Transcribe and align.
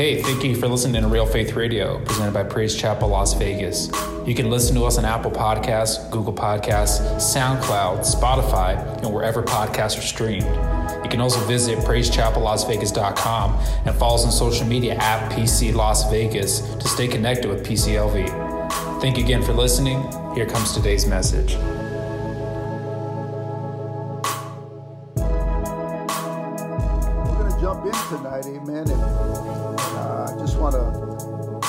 Hey, 0.00 0.22
thank 0.22 0.42
you 0.42 0.56
for 0.56 0.66
listening 0.66 1.02
to 1.02 1.08
Real 1.08 1.26
Faith 1.26 1.52
Radio, 1.52 2.02
presented 2.06 2.32
by 2.32 2.42
Praise 2.42 2.74
Chapel 2.74 3.08
Las 3.08 3.34
Vegas. 3.34 3.90
You 4.26 4.34
can 4.34 4.48
listen 4.48 4.74
to 4.76 4.84
us 4.84 4.96
on 4.96 5.04
Apple 5.04 5.30
Podcasts, 5.30 6.10
Google 6.10 6.32
Podcasts, 6.32 7.02
SoundCloud, 7.16 7.98
Spotify, 7.98 8.78
and 9.02 9.12
wherever 9.12 9.42
podcasts 9.42 9.98
are 9.98 10.00
streamed. 10.00 10.46
You 11.04 11.10
can 11.10 11.20
also 11.20 11.38
visit 11.40 11.80
praisechapellasvegas.com 11.80 13.58
and 13.84 13.94
follow 13.96 14.14
us 14.14 14.24
on 14.24 14.32
social 14.32 14.66
media 14.66 14.94
at 14.94 15.30
PC 15.32 15.74
Las 15.74 16.10
Vegas 16.10 16.60
to 16.76 16.88
stay 16.88 17.06
connected 17.06 17.50
with 17.50 17.62
PCLV. 17.62 19.02
Thank 19.02 19.18
you 19.18 19.24
again 19.24 19.42
for 19.42 19.52
listening. 19.52 20.00
Here 20.34 20.46
comes 20.46 20.72
today's 20.72 21.04
message. 21.04 21.58
tonight, 28.10 28.44
amen. 28.46 28.90
And 28.90 28.90
uh, 28.90 28.90
I 28.90 28.90
just 28.90 28.98
want 28.98 29.00
to 29.00 29.09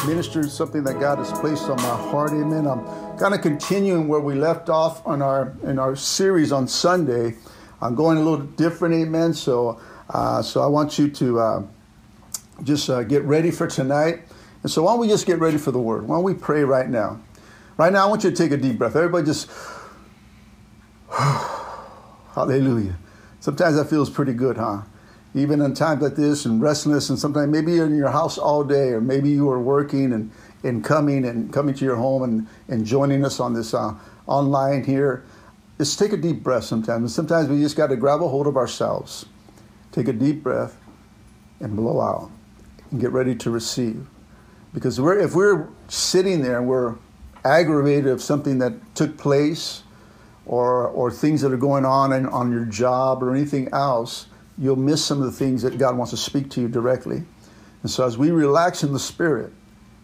minister 0.05 0.43
something 0.47 0.83
that 0.83 0.99
God 0.99 1.17
has 1.17 1.31
placed 1.39 1.63
on 1.63 1.77
my 1.77 1.95
heart, 2.11 2.31
amen. 2.31 2.67
I'm 2.67 2.83
kind 3.17 3.33
of 3.33 3.41
continuing 3.41 4.07
where 4.07 4.19
we 4.19 4.35
left 4.35 4.69
off 4.69 5.05
on 5.05 5.21
our 5.21 5.53
in 5.63 5.79
our 5.79 5.95
series 5.95 6.51
on 6.51 6.67
Sunday. 6.67 7.35
I'm 7.81 7.95
going 7.95 8.17
a 8.17 8.21
little 8.21 8.45
different, 8.45 8.95
amen. 8.95 9.33
So, 9.33 9.79
uh, 10.09 10.41
so 10.41 10.61
I 10.61 10.67
want 10.67 10.99
you 10.99 11.09
to 11.09 11.39
uh, 11.39 11.63
just 12.63 12.89
uh, 12.89 13.03
get 13.03 13.23
ready 13.23 13.51
for 13.51 13.67
tonight. 13.67 14.21
And 14.63 14.71
so, 14.71 14.83
why 14.83 14.91
don't 14.91 14.99
we 14.99 15.07
just 15.07 15.25
get 15.25 15.39
ready 15.39 15.57
for 15.57 15.71
the 15.71 15.79
word? 15.79 16.07
Why 16.07 16.15
don't 16.15 16.23
we 16.23 16.33
pray 16.33 16.63
right 16.63 16.89
now? 16.89 17.19
Right 17.77 17.91
now, 17.91 18.05
I 18.05 18.09
want 18.09 18.23
you 18.23 18.29
to 18.29 18.35
take 18.35 18.51
a 18.51 18.57
deep 18.57 18.77
breath. 18.77 18.95
Everybody, 18.95 19.25
just 19.25 19.49
hallelujah. 21.09 22.97
Sometimes 23.39 23.75
that 23.75 23.89
feels 23.89 24.09
pretty 24.09 24.33
good, 24.33 24.57
huh? 24.57 24.81
Even 25.33 25.61
in 25.61 25.73
times 25.73 26.01
like 26.01 26.15
this 26.15 26.45
and 26.45 26.61
restless 26.61 27.09
and 27.09 27.17
sometimes 27.17 27.49
maybe 27.49 27.73
you're 27.73 27.85
in 27.85 27.95
your 27.95 28.09
house 28.09 28.37
all 28.37 28.63
day 28.63 28.89
or 28.89 28.99
maybe 28.99 29.29
you 29.29 29.49
are 29.49 29.61
working 29.61 30.11
and, 30.11 30.31
and 30.63 30.83
coming 30.83 31.25
and 31.25 31.53
coming 31.53 31.73
to 31.73 31.85
your 31.85 31.95
home 31.95 32.23
and, 32.23 32.47
and 32.67 32.85
joining 32.85 33.23
us 33.23 33.39
on 33.39 33.53
this 33.53 33.73
uh, 33.73 33.93
online 34.27 34.83
here. 34.83 35.23
Just 35.77 35.97
take 35.97 36.11
a 36.11 36.17
deep 36.17 36.43
breath 36.43 36.65
sometimes. 36.65 37.01
And 37.01 37.11
sometimes 37.11 37.49
we 37.49 37.59
just 37.61 37.77
got 37.77 37.87
to 37.87 37.95
grab 37.95 38.21
a 38.21 38.27
hold 38.27 38.45
of 38.45 38.57
ourselves. 38.57 39.25
Take 39.91 40.07
a 40.07 40.13
deep 40.13 40.43
breath 40.43 40.77
and 41.59 41.75
blow 41.75 42.01
out 42.01 42.29
and 42.91 42.99
get 42.99 43.11
ready 43.11 43.35
to 43.35 43.49
receive. 43.49 44.05
Because 44.73 44.99
we're, 44.99 45.19
if 45.19 45.33
we're 45.33 45.67
sitting 45.87 46.41
there 46.41 46.57
and 46.57 46.67
we're 46.67 46.95
aggravated 47.45 48.07
of 48.07 48.21
something 48.21 48.59
that 48.59 48.73
took 48.95 49.17
place 49.17 49.83
or, 50.45 50.87
or 50.87 51.09
things 51.09 51.41
that 51.41 51.53
are 51.53 51.57
going 51.57 51.85
on 51.85 52.11
in, 52.11 52.25
on 52.27 52.51
your 52.51 52.65
job 52.65 53.23
or 53.23 53.33
anything 53.33 53.69
else 53.71 54.27
you'll 54.61 54.75
miss 54.75 55.03
some 55.03 55.17
of 55.17 55.25
the 55.25 55.31
things 55.31 55.63
that 55.63 55.79
God 55.79 55.97
wants 55.97 56.11
to 56.11 56.17
speak 56.17 56.51
to 56.51 56.61
you 56.61 56.67
directly. 56.67 57.23
And 57.81 57.89
so 57.89 58.05
as 58.05 58.15
we 58.15 58.29
relax 58.29 58.83
in 58.83 58.93
the 58.93 58.99
Spirit, 58.99 59.51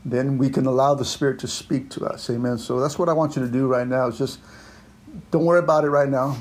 then 0.04 0.40
we 0.40 0.50
can 0.50 0.66
allow 0.66 0.96
the 0.96 1.06
Spirit 1.06 1.38
to 1.40 1.48
speak 1.48 1.92
to 1.92 2.06
us. 2.06 2.28
Amen. 2.32 2.58
So 2.58 2.80
that's 2.80 2.98
what 2.98 3.08
I 3.08 3.14
want 3.14 3.36
you 3.36 3.44
to 3.44 3.48
do 3.48 3.68
right 3.68 3.88
now 3.88 4.08
is 4.08 4.18
just 4.18 4.40
don't 5.30 5.46
worry 5.46 5.60
about 5.60 5.84
it 5.84 5.90
right 5.90 6.10
now. 6.10 6.36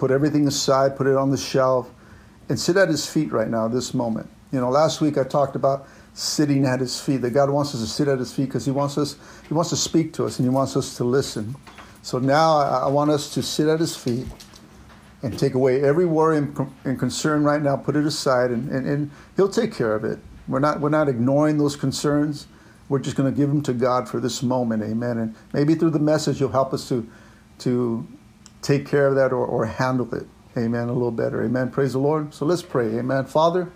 Put 0.00 0.10
everything 0.10 0.48
aside, 0.48 0.96
put 0.96 1.06
it 1.06 1.16
on 1.16 1.30
the 1.30 1.36
shelf, 1.36 1.88
and 2.48 2.58
sit 2.58 2.76
at 2.76 2.88
his 2.88 3.06
feet 3.08 3.30
right 3.32 3.48
now, 3.48 3.68
this 3.68 3.94
moment. 3.94 4.28
You 4.50 4.60
know, 4.60 4.68
last 4.68 5.00
week 5.00 5.16
I 5.16 5.22
talked 5.22 5.54
about 5.54 5.86
sitting 6.14 6.64
at 6.64 6.80
his 6.80 7.00
feet, 7.00 7.18
that 7.18 7.30
God 7.30 7.50
wants 7.50 7.74
us 7.74 7.80
to 7.80 7.86
sit 7.86 8.08
at 8.08 8.18
his 8.18 8.34
feet 8.34 8.46
because 8.46 8.64
he 8.64 8.72
wants 8.72 8.98
us, 8.98 9.16
he 9.46 9.54
wants 9.54 9.70
to 9.70 9.76
speak 9.76 10.12
to 10.14 10.24
us 10.24 10.38
and 10.38 10.46
he 10.46 10.50
wants 10.50 10.76
us 10.76 10.96
to 10.96 11.04
listen. 11.04 11.54
So 12.02 12.18
now 12.18 12.58
I 12.58 12.88
want 12.88 13.10
us 13.10 13.32
to 13.34 13.42
sit 13.42 13.68
at 13.68 13.78
his 13.78 13.96
feet 13.96 14.26
and 15.22 15.38
take 15.38 15.54
away 15.54 15.82
every 15.82 16.06
worry 16.06 16.38
and, 16.38 16.70
and 16.84 16.98
concern 16.98 17.42
right 17.42 17.62
now, 17.62 17.76
put 17.76 17.96
it 17.96 18.06
aside, 18.06 18.50
and, 18.50 18.68
and, 18.70 18.86
and 18.86 19.10
He'll 19.36 19.48
take 19.48 19.74
care 19.74 19.94
of 19.94 20.04
it. 20.04 20.18
We're 20.48 20.60
not, 20.60 20.80
we're 20.80 20.90
not 20.90 21.08
ignoring 21.08 21.58
those 21.58 21.76
concerns. 21.76 22.46
We're 22.88 23.00
just 23.00 23.16
going 23.16 23.32
to 23.32 23.36
give 23.36 23.48
them 23.48 23.62
to 23.62 23.72
God 23.72 24.08
for 24.08 24.20
this 24.20 24.42
moment. 24.42 24.82
Amen. 24.82 25.18
And 25.18 25.34
maybe 25.52 25.74
through 25.74 25.90
the 25.90 25.98
message, 25.98 26.38
you'll 26.38 26.50
help 26.52 26.72
us 26.72 26.88
to, 26.88 27.08
to 27.60 28.06
take 28.62 28.86
care 28.86 29.08
of 29.08 29.16
that 29.16 29.32
or, 29.32 29.44
or 29.44 29.66
handle 29.66 30.14
it. 30.14 30.26
Amen. 30.56 30.88
A 30.88 30.92
little 30.92 31.10
better. 31.10 31.42
Amen. 31.42 31.70
Praise 31.70 31.92
the 31.92 31.98
Lord. 31.98 32.32
So 32.32 32.46
let's 32.46 32.62
pray. 32.62 32.96
Amen. 32.98 33.26
Father, 33.26 33.72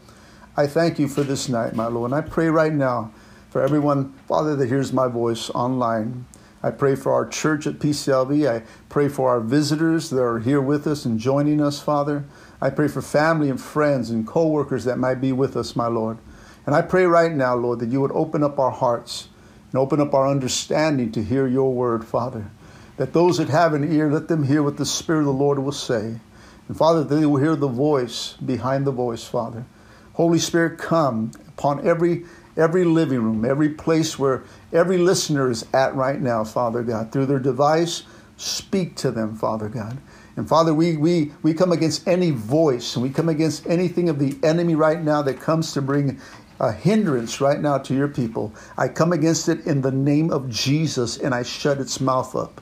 I 0.56 0.66
thank 0.66 0.98
you 0.98 1.08
for 1.08 1.22
this 1.22 1.48
night, 1.48 1.74
my 1.74 1.86
Lord. 1.88 2.12
And 2.12 2.24
I 2.24 2.26
pray 2.26 2.48
right 2.48 2.72
now 2.72 3.12
for 3.50 3.62
everyone, 3.62 4.12
Father, 4.28 4.54
that 4.56 4.68
hears 4.68 4.92
my 4.92 5.08
voice 5.08 5.50
online. 5.50 6.24
I 6.62 6.70
pray 6.70 6.94
for 6.94 7.12
our 7.12 7.26
church 7.26 7.66
at 7.66 7.78
PCLV. 7.78 8.48
I 8.48 8.64
pray 8.88 9.08
for 9.08 9.30
our 9.30 9.40
visitors 9.40 10.10
that 10.10 10.22
are 10.22 10.40
here 10.40 10.60
with 10.60 10.86
us 10.86 11.04
and 11.04 11.18
joining 11.18 11.60
us, 11.60 11.80
Father. 11.80 12.24
I 12.60 12.68
pray 12.68 12.88
for 12.88 13.00
family 13.00 13.48
and 13.48 13.60
friends 13.60 14.10
and 14.10 14.26
co-workers 14.26 14.84
that 14.84 14.98
might 14.98 15.22
be 15.22 15.32
with 15.32 15.56
us, 15.56 15.74
my 15.74 15.86
Lord. 15.86 16.18
And 16.66 16.74
I 16.74 16.82
pray 16.82 17.06
right 17.06 17.32
now, 17.32 17.54
Lord, 17.54 17.78
that 17.78 17.88
you 17.88 18.02
would 18.02 18.12
open 18.12 18.42
up 18.42 18.58
our 18.58 18.70
hearts 18.70 19.28
and 19.72 19.78
open 19.78 20.00
up 20.00 20.12
our 20.12 20.28
understanding 20.28 21.10
to 21.12 21.24
hear 21.24 21.46
your 21.46 21.72
word, 21.72 22.04
Father. 22.04 22.50
That 22.98 23.14
those 23.14 23.38
that 23.38 23.48
have 23.48 23.72
an 23.72 23.90
ear, 23.90 24.12
let 24.12 24.28
them 24.28 24.44
hear 24.44 24.62
what 24.62 24.76
the 24.76 24.84
Spirit 24.84 25.20
of 25.20 25.26
the 25.26 25.32
Lord 25.32 25.58
will 25.58 25.72
say. 25.72 26.20
And 26.68 26.76
Father, 26.76 27.02
they 27.02 27.24
will 27.24 27.40
hear 27.40 27.56
the 27.56 27.68
voice 27.68 28.34
behind 28.34 28.86
the 28.86 28.92
voice, 28.92 29.24
Father. 29.24 29.64
Holy 30.12 30.38
Spirit, 30.38 30.78
come 30.78 31.30
upon 31.48 31.86
every 31.86 32.24
every 32.56 32.84
living 32.84 33.22
room, 33.22 33.44
every 33.44 33.68
place 33.70 34.18
where 34.18 34.44
every 34.72 34.98
listener 34.98 35.50
is 35.50 35.66
at 35.72 35.94
right 35.94 36.20
now, 36.20 36.44
Father 36.44 36.82
God, 36.82 37.12
through 37.12 37.26
their 37.26 37.38
device. 37.38 38.04
Speak 38.36 38.96
to 38.96 39.10
them, 39.10 39.36
Father 39.36 39.68
God. 39.68 39.98
And 40.36 40.48
Father, 40.48 40.72
we, 40.72 40.96
we, 40.96 41.32
we 41.42 41.54
come 41.54 41.72
against 41.72 42.08
any 42.08 42.30
voice 42.30 42.96
and 42.96 43.02
we 43.02 43.10
come 43.10 43.28
against 43.28 43.66
anything 43.66 44.08
of 44.08 44.18
the 44.18 44.38
enemy 44.42 44.74
right 44.74 45.02
now 45.02 45.22
that 45.22 45.40
comes 45.40 45.72
to 45.74 45.82
bring 45.82 46.20
a 46.60 46.72
hindrance 46.72 47.40
right 47.40 47.60
now 47.60 47.78
to 47.78 47.94
your 47.94 48.08
people. 48.08 48.54
I 48.78 48.88
come 48.88 49.12
against 49.12 49.48
it 49.48 49.66
in 49.66 49.82
the 49.82 49.92
name 49.92 50.30
of 50.30 50.48
Jesus 50.48 51.18
and 51.18 51.34
I 51.34 51.42
shut 51.42 51.78
its 51.78 52.00
mouth 52.00 52.34
up. 52.36 52.60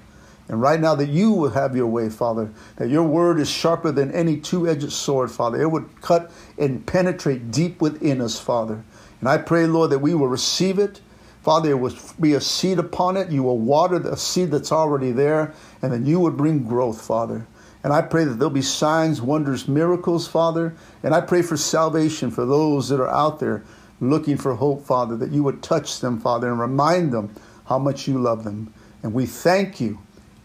And 0.49 0.63
right 0.63 0.81
now, 0.81 0.95
that 0.95 1.11
you 1.11 1.31
will 1.33 1.51
have 1.51 1.77
your 1.77 1.87
way, 1.87 2.09
Father, 2.09 2.51
that 2.77 2.89
your 2.89 3.03
word 3.03 3.39
is 3.39 3.51
sharper 3.51 3.93
than 3.93 4.11
any 4.13 4.39
two 4.39 4.67
edged 4.67 4.91
sword, 4.93 5.31
Father. 5.31 5.61
It 5.61 5.71
would 5.71 6.01
cut 6.01 6.31
and 6.57 6.87
penetrate 6.87 7.51
deep 7.51 7.83
within 7.83 8.23
us, 8.23 8.41
Father. 8.41 8.83
And 9.21 9.29
I 9.29 9.39
pray, 9.39 9.67
Lord, 9.67 9.91
that 9.91 9.99
we 9.99 10.15
will 10.15 10.29
receive 10.29 10.79
it. 10.79 11.01
Father, 11.43 11.71
it 11.71 11.79
will 11.79 11.95
be 12.21 12.35
a 12.35 12.41
seed 12.41 12.79
upon 12.79 13.17
it. 13.17 13.31
You 13.31 13.43
will 13.43 13.59
water 13.59 13.99
the 13.99 14.17
seed 14.17 14.51
that's 14.51 14.73
already 14.73 15.13
there, 15.13 15.55
and 15.83 15.93
then 15.93 16.05
you 16.05 16.21
would 16.21 16.37
bring 16.37 16.65
growth, 16.65 17.01
Father. 17.01 17.47
And 17.83 17.93
I 17.93 18.03
pray 18.03 18.25
that 18.25 18.35
there'll 18.35 18.51
be 18.51 18.63
signs, 18.63 19.23
wonders, 19.23 19.69
miracles, 19.69 20.27
Father. 20.27 20.75
And 21.03 21.15
I 21.15 21.21
pray 21.21 21.43
for 21.43 21.57
salvation 21.57 22.31
for 22.31 22.45
those 22.45 22.89
that 22.89 23.01
are 23.01 23.09
out 23.09 23.39
there 23.39 23.65
looking 24.01 24.37
for 24.37 24.55
hope, 24.55 24.85
Father, 24.85 25.17
that 25.17 25.31
you 25.31 25.43
would 25.43 25.63
touch 25.63 26.01
them, 26.01 26.21
Father, 26.21 26.51
and 26.51 26.61
remind 26.61 27.13
them 27.13 27.35
how 27.67 27.79
much 27.79 28.09
you 28.09 28.19
love 28.19 28.45
them. 28.45 28.73
And 29.03 29.13
we 29.13 29.27
thank 29.27 29.81
you 29.81 29.99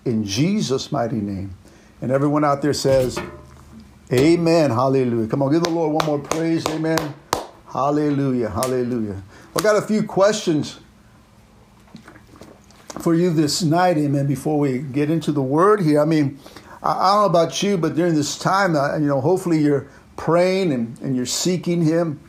in 0.06 0.24
Jesus' 0.24 0.92
mighty 0.92 1.22
name. 1.22 1.56
And 2.02 2.12
everyone 2.12 2.44
out 2.44 2.62
there 2.62 2.74
says, 2.74 3.20
Amen. 4.12 4.70
Hallelujah. 4.70 5.28
Come 5.28 5.42
on, 5.42 5.52
give 5.52 5.64
the 5.64 5.70
Lord 5.70 5.94
one 5.94 6.06
more 6.06 6.20
praise. 6.20 6.66
Amen. 6.68 7.16
Hallelujah. 7.74 8.52
Hallelujah. 8.52 9.24
I 9.58 9.62
got 9.64 9.76
a 9.76 9.82
few 9.82 10.04
questions 10.04 10.80
for 13.00 13.16
you 13.16 13.32
this 13.32 13.64
night, 13.64 13.98
amen, 13.98 14.28
before 14.28 14.60
we 14.60 14.78
get 14.78 15.10
into 15.10 15.32
the 15.32 15.42
word 15.42 15.82
here. 15.82 16.00
I 16.00 16.06
mean, 16.06 16.38
I, 16.84 16.94
don't 16.94 17.22
know 17.22 17.26
about 17.26 17.64
you, 17.64 17.80
but 17.80 17.96
during 17.96 18.14
this 18.14 18.38
time, 18.38 18.76
uh, 18.76 18.96
you 18.98 19.08
know, 19.08 19.20
hopefully 19.20 19.58
you're 19.58 19.88
praying 20.18 20.72
and, 20.72 21.00
and 21.00 21.16
you're 21.16 21.26
seeking 21.26 21.82
Him. 21.82 22.20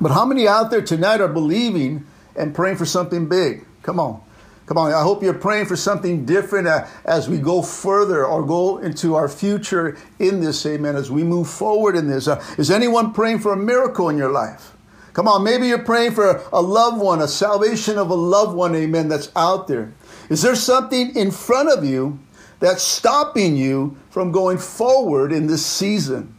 But 0.00 0.10
how 0.10 0.24
many 0.24 0.48
out 0.48 0.72
there 0.72 0.82
tonight 0.82 1.20
are 1.20 1.28
believing 1.28 2.04
and 2.34 2.52
praying 2.52 2.76
for 2.76 2.86
something 2.86 3.28
big? 3.28 3.64
Come 3.84 4.00
on. 4.00 4.20
Come 4.66 4.76
on, 4.78 4.92
I 4.92 5.02
hope 5.02 5.22
you're 5.22 5.34
praying 5.34 5.66
for 5.66 5.76
something 5.76 6.24
different 6.24 6.66
uh, 6.66 6.86
as 7.04 7.28
we 7.28 7.38
go 7.38 7.62
further 7.62 8.24
or 8.24 8.44
go 8.44 8.78
into 8.78 9.14
our 9.14 9.28
future 9.28 9.96
in 10.18 10.40
this, 10.40 10.66
amen, 10.66 10.96
as 10.96 11.10
we 11.12 11.22
move 11.22 11.48
forward 11.48 11.94
in 11.94 12.08
this. 12.08 12.26
Uh, 12.26 12.44
is 12.58 12.72
anyone 12.72 13.12
praying 13.12 13.38
for 13.38 13.52
a 13.52 13.56
miracle 13.56 14.08
in 14.08 14.16
your 14.18 14.30
life? 14.30 14.72
Come 15.12 15.26
on, 15.26 15.42
maybe 15.42 15.66
you're 15.66 15.78
praying 15.78 16.12
for 16.12 16.42
a 16.52 16.62
loved 16.62 17.00
one, 17.00 17.20
a 17.20 17.28
salvation 17.28 17.98
of 17.98 18.10
a 18.10 18.14
loved 18.14 18.54
one, 18.54 18.74
amen, 18.74 19.08
that's 19.08 19.30
out 19.34 19.66
there. 19.66 19.92
Is 20.28 20.42
there 20.42 20.54
something 20.54 21.14
in 21.16 21.30
front 21.30 21.68
of 21.68 21.84
you 21.84 22.20
that's 22.60 22.82
stopping 22.82 23.56
you 23.56 23.96
from 24.10 24.30
going 24.30 24.58
forward 24.58 25.32
in 25.32 25.46
this 25.46 25.66
season? 25.66 26.36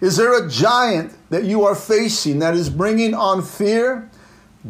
Is 0.00 0.16
there 0.16 0.36
a 0.42 0.48
giant 0.48 1.16
that 1.30 1.44
you 1.44 1.64
are 1.64 1.74
facing 1.74 2.38
that 2.40 2.54
is 2.54 2.68
bringing 2.68 3.14
on 3.14 3.42
fear, 3.42 4.10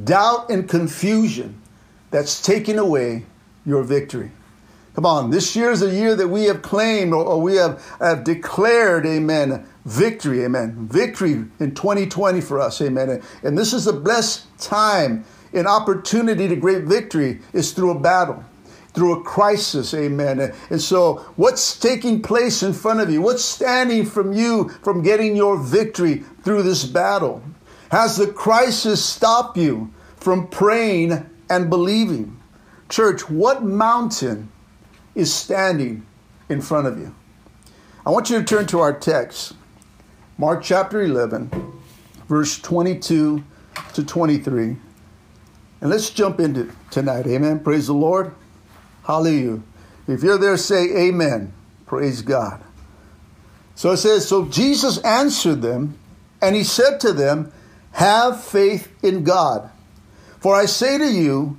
doubt, 0.05 0.50
and 0.50 0.69
confusion 0.69 1.61
that's 2.11 2.41
taking 2.43 2.79
away 2.79 3.25
your 3.64 3.82
victory? 3.82 4.32
Come 4.94 5.06
on, 5.06 5.31
this 5.31 5.54
year 5.54 5.70
is 5.70 5.82
a 5.82 5.94
year 5.94 6.16
that 6.16 6.28
we 6.28 6.44
have 6.44 6.62
claimed 6.62 7.12
or, 7.12 7.40
we 7.40 7.56
have, 7.56 7.84
have 8.00 8.25
declared, 8.25 9.06
amen, 9.06 9.66
victory, 9.84 10.44
amen. 10.44 10.88
Victory 10.90 11.44
in 11.60 11.75
2020 11.75 12.40
for 12.40 12.60
us, 12.60 12.81
amen. 12.82 13.22
And 13.42 13.56
this 13.56 13.72
is 13.72 13.87
a 13.87 13.92
blessed 13.92 14.46
time 14.58 15.25
an 15.52 15.66
opportunity 15.66 16.48
to 16.48 16.56
great 16.56 16.84
victory 16.84 17.40
is 17.52 17.72
through 17.72 17.90
a 17.90 17.98
battle, 17.98 18.44
through 18.94 19.20
a 19.20 19.22
crisis, 19.22 19.92
amen. 19.94 20.52
And 20.70 20.81
so, 20.81 21.16
what's 21.36 21.78
taking 21.78 22.22
place 22.22 22.62
in 22.62 22.72
front 22.72 23.00
of 23.00 23.10
you? 23.10 23.20
What's 23.20 23.44
standing 23.44 24.06
from 24.06 24.32
you 24.32 24.69
from 24.82 25.02
getting 25.02 25.36
your 25.36 25.58
victory 25.58 26.22
through 26.43 26.62
this 26.62 26.84
battle? 26.84 27.43
Has 27.90 28.16
the 28.16 28.28
crisis 28.28 29.04
stopped 29.04 29.56
you 29.56 29.93
from 30.16 30.48
praying 30.48 31.28
and 31.48 31.69
believing? 31.69 32.40
Church, 32.88 33.28
what 33.28 33.64
mountain 33.64 34.50
is 35.14 35.32
standing 35.32 36.06
in 36.48 36.60
front 36.60 36.86
of 36.86 36.98
you? 36.98 37.14
I 38.04 38.10
want 38.10 38.30
you 38.30 38.38
to 38.38 38.44
turn 38.44 38.66
to 38.68 38.80
our 38.80 38.92
text, 38.92 39.54
Mark 40.38 40.62
chapter 40.62 41.02
11, 41.02 41.50
verse 42.28 42.58
22 42.60 43.44
to 43.94 44.04
23. 44.04 44.76
And 45.80 45.90
let's 45.90 46.10
jump 46.10 46.40
into 46.40 46.70
tonight. 46.90 47.26
Amen. 47.26 47.60
Praise 47.60 47.86
the 47.86 47.94
Lord. 47.94 48.34
Hallelujah. 49.04 49.60
If 50.06 50.22
you're 50.22 50.38
there, 50.38 50.56
say 50.56 51.08
amen. 51.08 51.52
Praise 51.86 52.22
God. 52.22 52.62
So 53.74 53.92
it 53.92 53.96
says, 53.98 54.28
So 54.28 54.46
Jesus 54.46 54.98
answered 54.98 55.62
them, 55.62 55.98
and 56.42 56.54
he 56.54 56.64
said 56.64 57.00
to 57.00 57.12
them, 57.12 57.52
Have 57.92 58.42
faith 58.42 58.88
in 59.02 59.24
God. 59.24 59.70
For 60.38 60.54
I 60.54 60.66
say 60.66 60.98
to 60.98 61.10
you, 61.10 61.58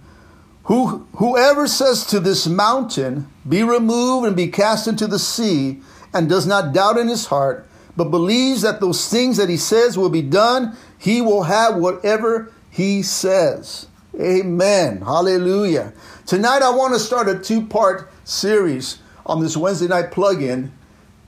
who, 0.64 1.08
whoever 1.16 1.68
says 1.68 2.06
to 2.08 2.20
this 2.20 2.48
mountain, 2.48 3.28
Be 3.48 3.64
removed 3.64 4.28
and 4.28 4.36
be 4.36 4.48
cast 4.48 4.88
into 4.88 5.08
the 5.08 5.20
sea, 5.20 5.82
and 6.14 6.30
does 6.30 6.46
not 6.46 6.74
doubt 6.74 6.98
in 6.98 7.08
his 7.08 7.28
heart, 7.28 7.68
but 7.96 8.06
believes 8.06 8.62
that 8.62 8.80
those 8.80 9.10
things 9.10 9.38
that 9.38 9.50
he 9.50 9.58
says 9.58 9.98
will 9.98 10.10
be 10.10 10.22
done, 10.22 10.76
he 10.98 11.22
will 11.22 11.44
have 11.44 11.76
whatever 11.76 12.52
he 12.70 13.02
says. 13.02 13.88
Amen. 14.20 15.02
Hallelujah. 15.02 15.94
Tonight 16.26 16.62
I 16.62 16.70
want 16.70 16.94
to 16.94 17.00
start 17.00 17.30
a 17.30 17.40
two 17.40 17.66
part 17.66 18.12
series 18.24 19.00
on 19.26 19.42
this 19.42 19.56
Wednesday 19.56 19.88
night 19.88 20.12
plug 20.12 20.42
in 20.42 20.72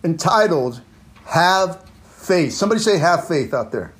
entitled 0.03 0.81
Have 1.25 1.83
Faith. 2.03 2.53
Somebody 2.53 2.80
say, 2.81 2.97
Have 2.97 3.27
faith 3.27 3.53
out 3.53 3.71
there. 3.71 3.94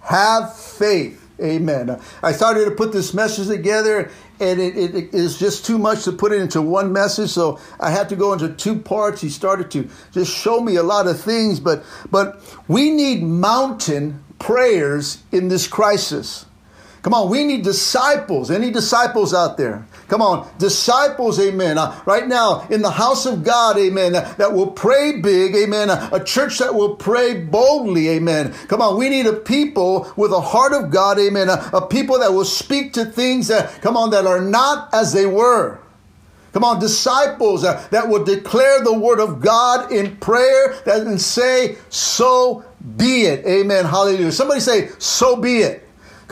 Have 0.00 0.56
faith. 0.56 1.20
Amen. 1.42 2.00
I 2.22 2.32
started 2.32 2.66
to 2.66 2.70
put 2.70 2.92
this 2.92 3.12
message 3.12 3.48
together, 3.48 4.10
and 4.40 4.60
it, 4.60 4.76
it, 4.76 4.94
it 4.94 5.14
is 5.14 5.38
just 5.38 5.64
too 5.64 5.78
much 5.78 6.04
to 6.04 6.12
put 6.12 6.32
it 6.32 6.40
into 6.40 6.60
one 6.60 6.92
message. 6.92 7.30
So 7.30 7.60
I 7.80 7.90
had 7.90 8.08
to 8.08 8.16
go 8.16 8.32
into 8.32 8.48
two 8.50 8.76
parts. 8.78 9.20
He 9.20 9.28
started 9.28 9.70
to 9.72 9.88
just 10.12 10.34
show 10.34 10.60
me 10.60 10.76
a 10.76 10.82
lot 10.82 11.06
of 11.06 11.20
things, 11.20 11.60
but 11.60 11.84
but 12.10 12.40
we 12.68 12.90
need 12.90 13.22
mountain 13.22 14.24
prayers 14.38 15.22
in 15.32 15.48
this 15.48 15.66
crisis. 15.66 16.46
Come 17.02 17.14
on, 17.14 17.30
we 17.30 17.44
need 17.44 17.62
disciples. 17.62 18.50
Any 18.50 18.70
disciples 18.70 19.34
out 19.34 19.56
there? 19.58 19.86
Come 20.08 20.20
on, 20.20 20.48
disciples, 20.58 21.40
amen. 21.40 21.78
Uh, 21.78 21.98
right 22.04 22.26
now, 22.28 22.66
in 22.70 22.82
the 22.82 22.90
house 22.90 23.24
of 23.24 23.42
God, 23.42 23.78
amen, 23.78 24.14
uh, 24.14 24.34
that 24.36 24.52
will 24.52 24.70
pray 24.70 25.20
big, 25.20 25.54
amen. 25.56 25.88
Uh, 25.88 26.10
a 26.12 26.22
church 26.22 26.58
that 26.58 26.74
will 26.74 26.94
pray 26.94 27.40
boldly, 27.40 28.10
amen. 28.10 28.52
Come 28.68 28.82
on, 28.82 28.98
we 28.98 29.08
need 29.08 29.26
a 29.26 29.32
people 29.32 30.12
with 30.16 30.32
a 30.32 30.40
heart 30.40 30.74
of 30.74 30.90
God, 30.90 31.18
amen. 31.18 31.48
A, 31.48 31.70
a 31.72 31.86
people 31.86 32.18
that 32.18 32.32
will 32.32 32.44
speak 32.44 32.92
to 32.94 33.06
things 33.06 33.48
that, 33.48 33.80
come 33.80 33.96
on, 33.96 34.10
that 34.10 34.26
are 34.26 34.42
not 34.42 34.92
as 34.92 35.12
they 35.14 35.26
were. 35.26 35.80
Come 36.52 36.64
on, 36.64 36.78
disciples 36.78 37.64
uh, 37.64 37.84
that 37.90 38.08
will 38.08 38.24
declare 38.24 38.84
the 38.84 38.96
word 38.96 39.18
of 39.18 39.40
God 39.40 39.90
in 39.90 40.16
prayer 40.18 40.76
that, 40.84 41.00
and 41.00 41.20
say, 41.20 41.76
So 41.88 42.64
be 42.96 43.22
it. 43.22 43.44
Amen. 43.44 43.84
Hallelujah. 43.84 44.30
Somebody 44.30 44.60
say, 44.60 44.90
So 44.98 45.34
be 45.34 45.58
it. 45.58 45.83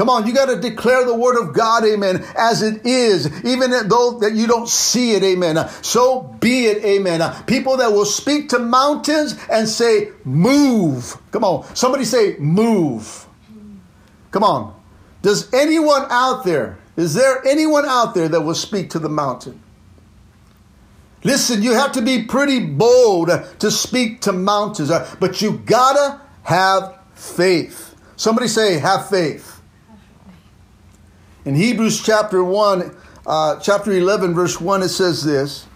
Come 0.02 0.10
on, 0.10 0.26
you 0.26 0.34
got 0.34 0.46
to 0.46 0.56
declare 0.56 1.06
the 1.06 1.14
word 1.14 1.40
of 1.40 1.54
God, 1.54 1.84
amen, 1.84 2.24
as 2.36 2.60
it 2.60 2.84
is, 2.84 3.44
even 3.44 3.70
though 3.70 4.18
that 4.18 4.32
you 4.34 4.48
don't 4.48 4.68
see 4.68 5.12
it, 5.12 5.22
amen. 5.22 5.56
So 5.80 6.22
be 6.40 6.66
it, 6.66 6.84
amen. 6.84 7.22
People 7.46 7.76
that 7.76 7.92
will 7.92 8.04
speak 8.04 8.48
to 8.48 8.58
mountains 8.58 9.38
and 9.48 9.68
say, 9.68 10.10
move. 10.24 11.16
Come 11.30 11.44
on, 11.44 11.72
somebody 11.76 12.04
say, 12.04 12.34
move. 12.38 13.28
Come 14.32 14.42
on. 14.42 14.74
Does 15.22 15.54
anyone 15.54 16.06
out 16.10 16.42
there, 16.42 16.78
is 16.96 17.14
there 17.14 17.40
anyone 17.46 17.84
out 17.86 18.12
there 18.12 18.28
that 18.28 18.40
will 18.40 18.56
speak 18.56 18.90
to 18.90 18.98
the 18.98 19.08
mountain? 19.08 19.62
Listen, 21.22 21.62
you 21.62 21.74
have 21.74 21.92
to 21.92 22.02
be 22.02 22.24
pretty 22.24 22.58
bold 22.58 23.30
to 23.60 23.70
speak 23.70 24.22
to 24.22 24.32
mountains, 24.32 24.90
uh, 24.90 25.08
but 25.20 25.40
you 25.40 25.58
gotta 25.58 26.20
have 26.42 26.98
faith. 27.14 27.94
Somebody 28.16 28.48
say, 28.48 28.80
have 28.80 29.08
faith. 29.08 29.51
In 31.44 31.56
Hebrews 31.56 32.00
chapter 32.00 32.44
1, 32.44 32.96
uh, 33.26 33.58
chapter 33.58 33.90
11, 33.90 34.32
verse 34.32 34.60
1, 34.60 34.82
it 34.82 34.90
says 34.90 35.24
this 35.24 35.66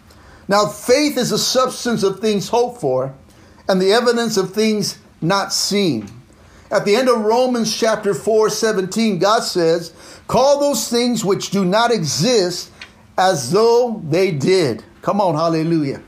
Now 0.47 0.67
faith 0.67 1.17
is 1.17 1.31
the 1.31 1.39
substance 1.39 2.05
of 2.05 2.21
things 2.21 2.49
hoped 2.49 2.81
for 2.81 3.15
and 3.69 3.83
the 3.83 3.93
evidence 3.93 4.37
of 4.37 4.53
things 4.53 4.99
not 5.21 5.53
seen. 5.53 6.09
At 6.71 6.85
the 6.85 6.95
end 6.95 7.09
of 7.09 7.21
Romans 7.21 7.77
chapter 7.77 8.15
4, 8.15 8.49
17, 8.49 9.19
God 9.19 9.41
says, 9.41 9.93
Call 10.29 10.61
those 10.61 10.89
things 10.89 11.25
which 11.25 11.51
do 11.51 11.65
not 11.65 11.91
exist 11.91 12.71
as 13.19 13.51
though 13.51 14.01
they 14.09 14.31
did. 14.31 14.85
Come 15.03 15.21
on, 15.21 15.35
hallelujah. 15.35 16.01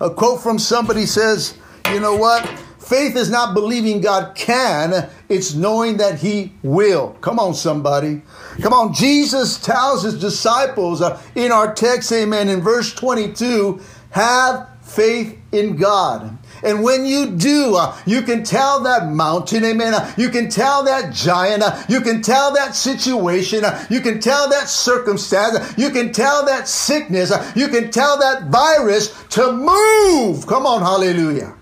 A 0.00 0.10
quote 0.10 0.42
from 0.42 0.58
somebody 0.58 1.06
says, 1.06 1.56
You 1.92 2.00
know 2.00 2.16
what? 2.16 2.44
Faith 2.86 3.16
is 3.16 3.28
not 3.28 3.52
believing 3.52 4.00
God 4.00 4.36
can, 4.36 5.10
it's 5.28 5.54
knowing 5.54 5.96
that 5.96 6.20
He 6.20 6.52
will. 6.62 7.16
Come 7.20 7.40
on, 7.40 7.52
somebody. 7.52 8.22
Come 8.62 8.72
on. 8.72 8.94
Jesus 8.94 9.58
tells 9.58 10.04
His 10.04 10.20
disciples 10.20 11.02
uh, 11.02 11.20
in 11.34 11.50
our 11.50 11.74
text, 11.74 12.12
amen, 12.12 12.48
in 12.48 12.60
verse 12.60 12.94
22, 12.94 13.80
have 14.10 14.68
faith 14.82 15.36
in 15.50 15.74
God. 15.74 16.38
And 16.62 16.84
when 16.84 17.06
you 17.06 17.32
do, 17.32 17.74
uh, 17.74 17.96
you 18.06 18.22
can 18.22 18.44
tell 18.44 18.80
that 18.84 19.08
mountain, 19.10 19.64
amen. 19.64 19.92
Uh, 19.92 20.12
you 20.16 20.28
can 20.28 20.48
tell 20.48 20.84
that 20.84 21.12
giant. 21.12 21.64
Uh, 21.64 21.82
you 21.88 22.00
can 22.00 22.22
tell 22.22 22.54
that 22.54 22.76
situation. 22.76 23.64
Uh, 23.64 23.84
you 23.90 24.00
can 24.00 24.20
tell 24.20 24.48
that 24.48 24.68
circumstance. 24.68 25.56
Uh, 25.56 25.72
you 25.76 25.90
can 25.90 26.12
tell 26.12 26.46
that 26.46 26.68
sickness. 26.68 27.32
You 27.56 27.66
can 27.66 27.90
tell 27.90 28.16
that 28.20 28.44
virus 28.44 29.24
to 29.30 29.52
move. 29.52 30.46
Come 30.46 30.66
on, 30.66 30.82
hallelujah. 30.82 31.56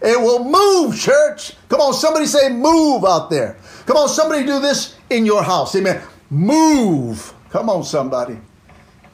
It 0.00 0.20
will 0.20 0.44
move, 0.44 0.98
church. 0.98 1.54
Come 1.68 1.80
on, 1.80 1.92
somebody 1.92 2.26
say 2.26 2.50
move 2.50 3.04
out 3.04 3.30
there. 3.30 3.56
Come 3.86 3.96
on, 3.96 4.08
somebody 4.08 4.44
do 4.44 4.60
this 4.60 4.96
in 5.10 5.26
your 5.26 5.42
house. 5.42 5.74
Amen. 5.74 6.00
Move. 6.30 7.32
Come 7.50 7.68
on, 7.68 7.82
somebody. 7.82 8.38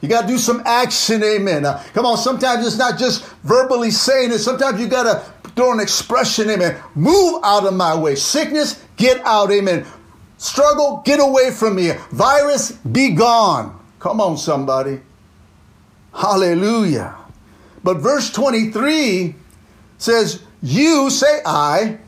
You 0.01 0.09
got 0.09 0.21
to 0.21 0.27
do 0.27 0.37
some 0.37 0.61
action. 0.65 1.23
Amen. 1.23 1.65
Uh, 1.65 1.81
come 1.93 2.05
on, 2.05 2.17
sometimes 2.17 2.67
it's 2.67 2.77
not 2.77 2.99
just 2.99 3.25
verbally 3.43 3.89
saying 3.89 4.31
it. 4.31 4.39
Sometimes 4.39 4.79
you 4.79 4.87
got 4.87 5.03
to 5.03 5.49
throw 5.51 5.73
an 5.73 5.79
expression. 5.79 6.49
Amen. 6.49 6.77
Move 6.93 7.41
out 7.43 7.65
of 7.65 7.73
my 7.73 7.97
way. 7.97 8.15
Sickness, 8.15 8.83
get 8.97 9.25
out. 9.25 9.51
Amen. 9.51 9.85
Struggle, 10.37 11.01
get 11.05 11.19
away 11.19 11.51
from 11.51 11.75
me. 11.75 11.91
Virus, 12.11 12.73
be 12.73 13.11
gone. 13.11 13.79
Come 13.99 14.21
on, 14.21 14.37
somebody. 14.37 14.99
Hallelujah. 16.13 17.15
But 17.83 17.97
verse 17.97 18.31
23 18.31 19.35
says, 19.97 20.43
you, 20.65 21.09
say 21.09 21.41
I, 21.45 21.99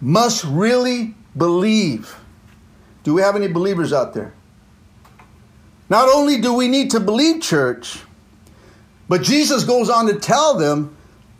must 0.00 0.44
really 0.44 1.14
believe. 1.36 2.16
Do 3.04 3.14
we 3.14 3.22
have 3.22 3.36
any 3.36 3.48
believers 3.48 3.92
out 3.92 4.12
there? 4.12 4.34
Not 5.88 6.08
only 6.08 6.40
do 6.40 6.52
we 6.52 6.66
need 6.66 6.90
to 6.90 7.00
believe, 7.00 7.40
church, 7.40 8.00
but 9.08 9.22
Jesus 9.22 9.62
goes 9.62 9.88
on 9.88 10.06
to 10.08 10.18
tell 10.18 10.58
them, 10.58 10.96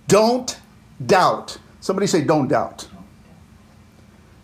don't 0.07 0.57
doubt. 1.05 1.59
Somebody 1.81 2.07
say, 2.07 2.23
don't 2.23 2.47
doubt. 2.47 2.87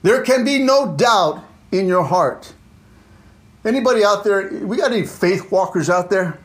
There 0.03 0.23
can 0.23 0.45
be 0.45 0.59
no 0.59 0.97
doubt 0.97 1.45
in 1.71 1.87
your 1.87 2.03
heart. 2.03 2.53
Anybody 3.65 4.05
out 4.05 4.25
there, 4.25 4.49
we 4.65 4.77
got 4.77 4.91
any 4.91 5.07
faith 5.07 5.53
walkers 5.53 5.89
out 5.89 6.11
there? 6.11 6.41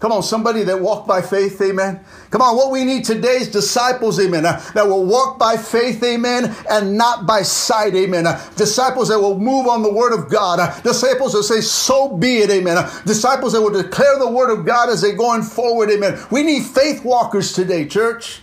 Come 0.00 0.12
on, 0.12 0.22
somebody 0.22 0.62
that 0.62 0.80
walk 0.80 1.08
by 1.08 1.20
faith, 1.20 1.60
amen. 1.60 1.98
Come 2.30 2.40
on, 2.40 2.56
what 2.56 2.70
we 2.70 2.84
need 2.84 3.04
today 3.04 3.38
is 3.38 3.50
disciples, 3.50 4.20
amen, 4.20 4.46
uh, 4.46 4.62
that 4.74 4.86
will 4.86 5.04
walk 5.04 5.40
by 5.40 5.56
faith, 5.56 6.00
amen, 6.04 6.54
and 6.70 6.96
not 6.96 7.26
by 7.26 7.42
sight, 7.42 7.96
amen. 7.96 8.24
Uh, 8.24 8.40
disciples 8.54 9.08
that 9.08 9.18
will 9.18 9.36
move 9.36 9.66
on 9.66 9.82
the 9.82 9.92
word 9.92 10.12
of 10.12 10.30
God. 10.30 10.60
Uh, 10.60 10.80
disciples 10.82 11.32
that 11.32 11.42
say, 11.42 11.60
so 11.60 12.16
be 12.16 12.38
it, 12.38 12.50
amen. 12.50 12.78
Uh, 12.78 13.02
disciples 13.06 13.54
that 13.54 13.60
will 13.60 13.72
declare 13.72 14.20
the 14.20 14.30
word 14.30 14.56
of 14.56 14.64
God 14.64 14.88
as 14.88 15.00
they're 15.00 15.16
going 15.16 15.42
forward, 15.42 15.90
amen. 15.90 16.16
We 16.30 16.44
need 16.44 16.62
faith 16.62 17.04
walkers 17.04 17.52
today, 17.52 17.84
church. 17.84 18.40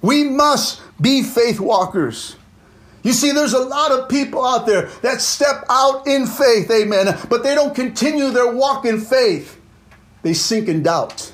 We 0.00 0.24
must 0.24 0.80
be 0.98 1.22
faith 1.22 1.60
walkers. 1.60 2.36
You 3.02 3.12
see, 3.12 3.32
there's 3.32 3.52
a 3.52 3.60
lot 3.60 3.92
of 3.92 4.08
people 4.08 4.44
out 4.44 4.64
there 4.64 4.86
that 5.02 5.20
step 5.20 5.64
out 5.68 6.06
in 6.06 6.26
faith, 6.26 6.70
amen, 6.70 7.18
but 7.28 7.42
they 7.42 7.54
don't 7.54 7.74
continue 7.74 8.30
their 8.30 8.50
walk 8.50 8.86
in 8.86 8.98
faith 8.98 9.55
they 10.26 10.34
sink 10.34 10.66
in 10.66 10.82
doubt. 10.82 11.32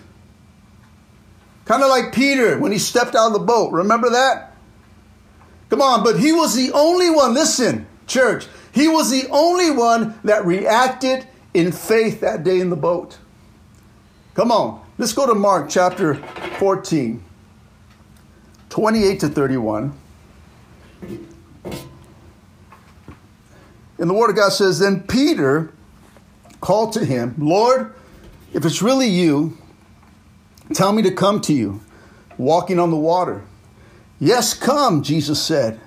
Kind 1.64 1.82
of 1.82 1.88
like 1.88 2.12
Peter 2.12 2.58
when 2.58 2.72
he 2.72 2.78
stepped 2.78 3.14
out 3.14 3.28
of 3.28 3.32
the 3.32 3.38
boat. 3.38 3.72
Remember 3.72 4.10
that? 4.10 4.54
Come 5.70 5.80
on, 5.80 6.04
but 6.04 6.20
he 6.20 6.30
was 6.30 6.54
the 6.54 6.70
only 6.72 7.08
one, 7.08 7.32
listen, 7.32 7.86
church, 8.06 8.46
he 8.70 8.88
was 8.88 9.10
the 9.10 9.26
only 9.30 9.70
one 9.70 10.20
that 10.24 10.44
reacted 10.44 11.26
in 11.54 11.72
faith 11.72 12.20
that 12.20 12.44
day 12.44 12.60
in 12.60 12.68
the 12.68 12.76
boat. 12.76 13.16
Come 14.34 14.52
on, 14.52 14.84
let's 14.98 15.14
go 15.14 15.26
to 15.26 15.34
Mark 15.34 15.70
chapter 15.70 16.16
14, 16.58 17.24
28 18.68 19.20
to 19.20 19.28
31. 19.28 19.98
And 21.00 21.26
the 24.10 24.12
Word 24.12 24.28
of 24.28 24.36
God 24.36 24.52
says, 24.52 24.80
Then 24.80 25.02
Peter 25.04 25.72
called 26.60 26.92
to 26.92 27.06
him, 27.06 27.34
Lord, 27.38 27.94
if 28.52 28.64
it's 28.64 28.82
really 28.82 29.08
you, 29.08 29.56
tell 30.74 30.92
me 30.92 31.02
to 31.02 31.10
come 31.10 31.40
to 31.42 31.52
you, 31.52 31.80
walking 32.38 32.78
on 32.78 32.90
the 32.90 32.96
water. 32.96 33.42
Yes, 34.20 34.54
come, 34.54 35.02
Jesus 35.02 35.42
said. 35.42 35.80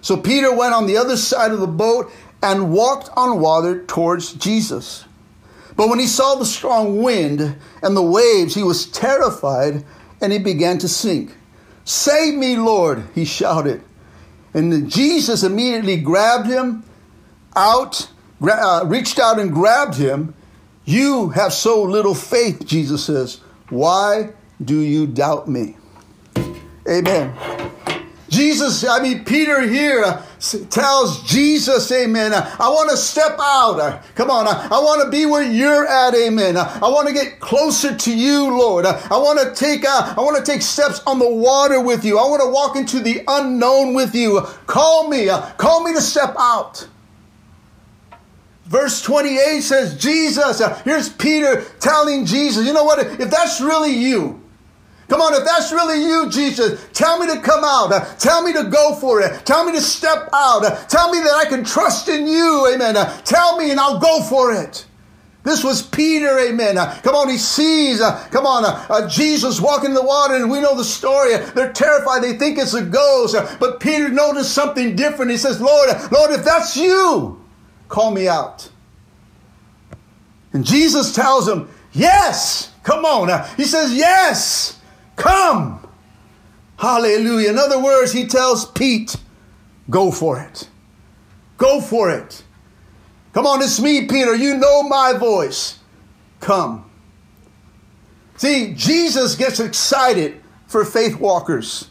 So 0.00 0.16
Peter 0.16 0.54
went 0.54 0.74
on 0.74 0.86
the 0.86 0.96
other 0.96 1.16
side 1.16 1.52
of 1.52 1.60
the 1.60 1.66
boat 1.66 2.10
and 2.42 2.72
walked 2.72 3.08
on 3.16 3.40
water 3.40 3.84
towards 3.84 4.32
Jesus. 4.34 5.04
But 5.76 5.88
when 5.88 5.98
he 5.98 6.06
saw 6.06 6.34
the 6.34 6.44
strong 6.44 7.02
wind 7.02 7.56
and 7.82 7.96
the 7.96 8.02
waves, 8.02 8.54
he 8.54 8.62
was 8.62 8.86
terrified 8.86 9.84
and 10.20 10.32
he 10.32 10.38
began 10.38 10.78
to 10.78 10.88
sink. 10.88 11.36
Save 11.84 12.34
me, 12.34 12.56
Lord, 12.56 13.04
he 13.14 13.24
shouted. 13.24 13.82
And 14.54 14.90
Jesus 14.90 15.42
immediately 15.42 15.96
grabbed 15.96 16.46
him 16.46 16.84
out, 17.56 18.08
uh, 18.42 18.84
reached 18.86 19.18
out 19.18 19.38
and 19.38 19.52
grabbed 19.52 19.96
him. 19.96 20.34
You 20.84 21.30
have 21.30 21.52
so 21.52 21.82
little 21.82 22.14
faith, 22.14 22.66
Jesus 22.66 23.04
says. 23.04 23.40
Why 23.68 24.32
do 24.62 24.80
you 24.80 25.06
doubt 25.06 25.48
me? 25.48 25.76
Amen. 26.88 27.34
Jesus, 28.28 28.82
I 28.82 29.02
mean, 29.02 29.26
Peter 29.26 29.60
here 29.60 30.02
uh, 30.02 30.24
tells 30.70 31.22
Jesus, 31.24 31.92
amen, 31.92 32.32
uh, 32.32 32.56
I 32.58 32.70
want 32.70 32.90
to 32.90 32.96
step 32.96 33.36
out. 33.38 33.78
Uh, 33.78 34.00
come 34.14 34.30
on, 34.30 34.48
I 34.48 34.78
want 34.78 35.04
to 35.04 35.10
be 35.10 35.26
where 35.26 35.42
you're 35.42 35.86
at, 35.86 36.14
amen. 36.14 36.56
I 36.56 36.88
want 36.88 37.08
to 37.08 37.14
get 37.14 37.40
closer 37.40 37.94
to 37.94 38.16
you, 38.16 38.56
Lord. 38.58 38.86
I 38.86 39.18
want 39.18 39.38
to 39.38 39.54
take, 39.54 39.84
I 39.84 40.14
want 40.16 40.42
to 40.42 40.50
take 40.50 40.62
steps 40.62 41.02
on 41.06 41.18
the 41.18 41.28
water 41.28 41.78
with 41.82 42.06
you. 42.06 42.18
I 42.18 42.22
want 42.22 42.40
to 42.40 42.48
walk 42.48 42.74
into 42.74 43.00
the 43.00 43.22
unknown 43.28 43.92
with 43.92 44.14
you. 44.14 44.40
Call 44.66 45.08
me, 45.08 45.28
call 45.58 45.84
me 45.84 45.92
to 45.92 46.00
step 46.00 46.34
out. 46.38 46.88
Verse 48.72 49.02
28 49.02 49.60
says, 49.60 49.98
Jesus, 49.98 50.62
here's 50.82 51.10
Peter 51.10 51.62
telling 51.78 52.24
Jesus, 52.24 52.66
you 52.66 52.72
know 52.72 52.84
what, 52.84 53.00
if 53.20 53.30
that's 53.30 53.60
really 53.60 53.92
you, 53.92 54.42
Come 55.08 55.20
on, 55.20 55.34
if 55.34 55.44
that's 55.44 55.70
really 55.72 56.02
you, 56.02 56.30
Jesus, 56.30 56.88
tell 56.94 57.18
me 57.18 57.26
to 57.26 57.38
come 57.42 57.62
out. 57.64 57.92
Uh, 57.92 58.02
tell 58.14 58.42
me 58.42 58.54
to 58.54 58.64
go 58.64 58.94
for 58.94 59.20
it. 59.20 59.44
Tell 59.44 59.62
me 59.62 59.72
to 59.72 59.80
step 59.82 60.30
out. 60.32 60.64
Uh, 60.64 60.74
tell 60.86 61.12
me 61.12 61.18
that 61.18 61.34
I 61.34 61.44
can 61.44 61.64
trust 61.64 62.08
in 62.08 62.26
you. 62.26 62.72
Amen. 62.72 62.96
Uh, 62.96 63.14
tell 63.20 63.58
me 63.58 63.70
and 63.70 63.78
I'll 63.78 63.98
go 63.98 64.22
for 64.22 64.54
it. 64.54 64.86
This 65.44 65.62
was 65.62 65.82
Peter, 65.82 66.38
amen. 66.38 66.78
Uh, 66.78 66.98
come 67.02 67.14
on, 67.14 67.28
he 67.28 67.36
sees, 67.36 68.00
uh, 68.00 68.26
come 68.30 68.46
on, 68.46 68.64
uh, 68.64 69.06
Jesus 69.06 69.60
walking 69.60 69.90
in 69.90 69.94
the 69.94 70.02
water, 70.02 70.34
and 70.36 70.50
we 70.50 70.60
know 70.60 70.74
the 70.74 70.84
story. 70.84 71.36
They're 71.36 71.74
terrified, 71.74 72.22
they 72.22 72.38
think 72.38 72.56
it's 72.56 72.72
a 72.72 72.82
ghost. 72.82 73.36
but 73.60 73.80
Peter 73.80 74.08
noticed 74.08 74.54
something 74.54 74.96
different. 74.96 75.30
He 75.30 75.36
says, 75.36 75.60
Lord, 75.60 75.90
Lord, 76.10 76.30
if 76.30 76.42
that's 76.42 76.74
you, 76.74 77.41
call 77.92 78.10
me 78.10 78.26
out. 78.26 78.70
And 80.52 80.64
Jesus 80.64 81.14
tells 81.14 81.46
him, 81.46 81.68
Yes, 81.92 82.72
come 82.82 83.04
on. 83.04 83.46
he 83.56 83.64
says, 83.64 83.94
Yes. 83.94 84.80
Come. 85.14 85.86
Hallelujah. 86.78 87.50
In 87.50 87.58
other 87.58 87.80
words, 87.80 88.12
he 88.12 88.26
tells 88.26 88.64
Pete, 88.72 89.14
go 89.90 90.10
for 90.10 90.40
it. 90.40 90.68
Go 91.58 91.80
for 91.80 92.10
it. 92.10 92.42
Come 93.34 93.46
on, 93.46 93.62
it's 93.62 93.78
me, 93.78 94.08
Peter. 94.08 94.34
You 94.34 94.56
know 94.56 94.82
my 94.82 95.12
voice. 95.12 95.78
Come. 96.40 96.90
See, 98.36 98.74
Jesus 98.74 99.36
gets 99.36 99.60
excited 99.60 100.40
for 100.66 100.84
faith 100.84 101.20
walkers. 101.20 101.88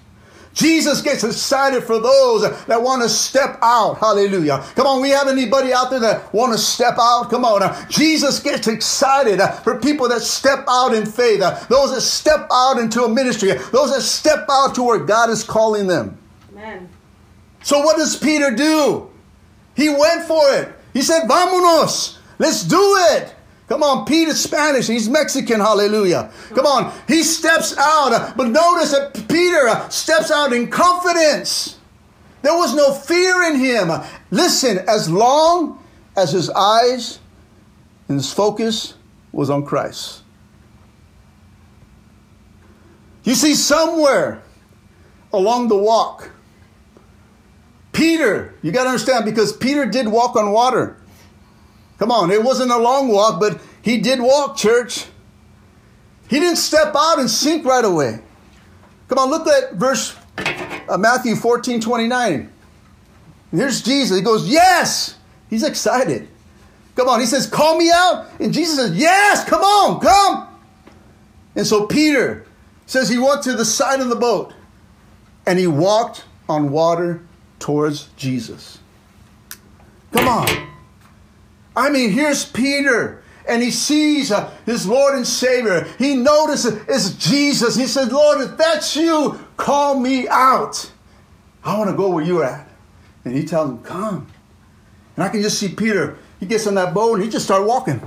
Jesus 0.53 1.01
gets 1.01 1.24
excited 1.24 1.84
for 1.84 2.00
those 2.00 2.41
that 2.65 2.81
want 2.81 3.01
to 3.03 3.10
step 3.10 3.58
out. 3.62 3.98
Hallelujah. 4.00 4.65
Come 4.75 4.86
on, 4.86 5.01
we 5.01 5.10
have 5.10 5.27
anybody 5.27 5.72
out 5.74 5.89
there 5.89 6.00
that 6.01 6.34
want 6.34 6.51
to 6.51 6.58
step 6.58 6.96
out? 7.00 7.29
Come 7.29 7.46
on. 7.46 7.62
Jesus 7.89 8.39
gets 8.39 8.67
excited 8.67 9.41
for 9.63 9.79
people 9.79 10.10
that 10.10 10.22
step 10.22 10.65
out 10.67 10.93
in 10.93 11.05
faith, 11.05 11.39
those 11.70 11.93
that 11.93 12.01
step 12.01 12.48
out 12.51 12.77
into 12.77 13.03
a 13.03 13.10
ministry, 13.10 13.53
those 13.72 13.93
that 13.93 14.01
step 14.01 14.46
out 14.50 14.75
to 14.75 14.84
where 14.84 15.00
God 15.00 15.29
is 15.29 15.43
calling 15.43 15.88
them. 15.88 16.17
Amen. 16.51 16.89
So 17.63 17.79
what 17.79 17.98
does 17.98 18.17
Peter 18.17 18.51
do? 18.51 19.10
He 19.75 19.89
went 19.89 20.24
for 20.24 20.50
it. 20.53 20.74
He 20.93 21.01
said, 21.01 21.29
Vámonos. 21.29 22.17
Let's 22.39 22.63
do 22.63 22.98
it. 23.12 23.36
Come 23.71 23.83
on, 23.83 24.03
Pete 24.03 24.27
is 24.27 24.43
Spanish. 24.43 24.87
He's 24.87 25.07
Mexican. 25.07 25.61
Hallelujah. 25.61 26.29
Come 26.53 26.65
on. 26.65 26.93
He 27.07 27.23
steps 27.23 27.73
out. 27.77 28.11
Uh, 28.11 28.33
but 28.35 28.49
notice 28.49 28.91
that 28.91 29.13
Peter 29.29 29.69
uh, 29.69 29.87
steps 29.87 30.29
out 30.29 30.51
in 30.51 30.69
confidence. 30.69 31.77
There 32.41 32.53
was 32.53 32.75
no 32.75 32.93
fear 32.93 33.43
in 33.43 33.55
him. 33.55 33.89
Listen, 34.29 34.79
as 34.89 35.09
long 35.09 35.81
as 36.17 36.33
his 36.33 36.49
eyes 36.49 37.19
and 38.09 38.17
his 38.17 38.33
focus 38.33 38.95
was 39.31 39.49
on 39.49 39.65
Christ. 39.65 40.23
You 43.23 43.35
see, 43.35 43.55
somewhere 43.55 44.43
along 45.31 45.69
the 45.69 45.77
walk, 45.77 46.29
Peter, 47.93 48.53
you 48.63 48.73
got 48.73 48.83
to 48.83 48.89
understand 48.89 49.23
because 49.23 49.53
Peter 49.53 49.85
did 49.85 50.09
walk 50.09 50.35
on 50.35 50.51
water. 50.51 50.97
Come 52.01 52.10
on, 52.12 52.31
it 52.31 52.41
wasn't 52.41 52.72
a 52.72 52.79
long 52.79 53.10
walk, 53.10 53.39
but 53.39 53.62
he 53.84 54.00
did 54.00 54.20
walk, 54.20 54.58
church. 54.58 55.05
He 56.27 56.39
didn't 56.39 56.58
step 56.58 56.96
out 56.98 57.20
and 57.20 57.29
sink 57.29 57.63
right 57.63 57.86
away. 57.86 58.20
Come 59.08 59.20
on, 59.20 59.29
look 59.29 59.48
at 59.48 59.75
verse 59.75 60.17
uh, 60.89 60.98
Matthew 60.98 61.36
14 61.36 61.79
29. 61.79 62.51
And 63.51 63.60
here's 63.60 63.84
Jesus. 63.84 64.17
He 64.17 64.24
goes, 64.24 64.50
Yes! 64.50 65.20
He's 65.48 65.62
excited. 65.62 66.27
Come 66.96 67.08
on, 67.08 67.20
he 67.20 67.27
says, 67.27 67.46
Call 67.46 67.77
me 67.77 67.91
out. 67.93 68.29
And 68.39 68.51
Jesus 68.51 68.77
says, 68.77 68.98
Yes, 68.98 69.48
come 69.48 69.62
on, 69.62 70.00
come. 70.00 70.48
And 71.55 71.67
so 71.67 71.86
Peter 71.86 72.48
says 72.88 73.10
he 73.10 73.20
went 73.20 73.43
to 73.43 73.53
the 73.53 73.63
side 73.63 74.00
of 74.00 74.10
the 74.10 74.15
boat 74.15 74.55
and 75.46 75.60
he 75.60 75.67
walked 75.67 76.25
on 76.50 76.72
water 76.72 77.22
towards 77.60 78.05
Jesus. 78.17 78.79
Come 80.12 80.27
on. 80.27 80.72
I 81.75 81.89
mean, 81.89 82.11
here's 82.11 82.45
Peter, 82.45 83.23
and 83.47 83.61
he 83.61 83.71
sees 83.71 84.31
uh, 84.31 84.51
his 84.65 84.87
Lord 84.87 85.15
and 85.15 85.25
Savior. 85.25 85.87
He 85.97 86.15
notices 86.15 86.81
it's 86.87 87.11
Jesus. 87.11 87.75
He 87.75 87.87
says, 87.87 88.11
Lord, 88.11 88.41
if 88.41 88.57
that's 88.57 88.95
you, 88.95 89.39
call 89.57 89.99
me 89.99 90.27
out. 90.27 90.91
I 91.63 91.77
want 91.77 91.89
to 91.89 91.95
go 91.95 92.09
where 92.09 92.23
you're 92.23 92.43
at. 92.43 92.67
And 93.23 93.35
he 93.35 93.45
tells 93.45 93.69
him, 93.69 93.79
Come. 93.83 94.27
And 95.15 95.23
I 95.23 95.29
can 95.29 95.41
just 95.41 95.59
see 95.59 95.69
Peter. 95.69 96.17
He 96.39 96.45
gets 96.45 96.65
on 96.65 96.75
that 96.75 96.93
boat 96.93 97.15
and 97.15 97.23
he 97.23 97.29
just 97.29 97.45
starts 97.45 97.67
walking. 97.67 98.01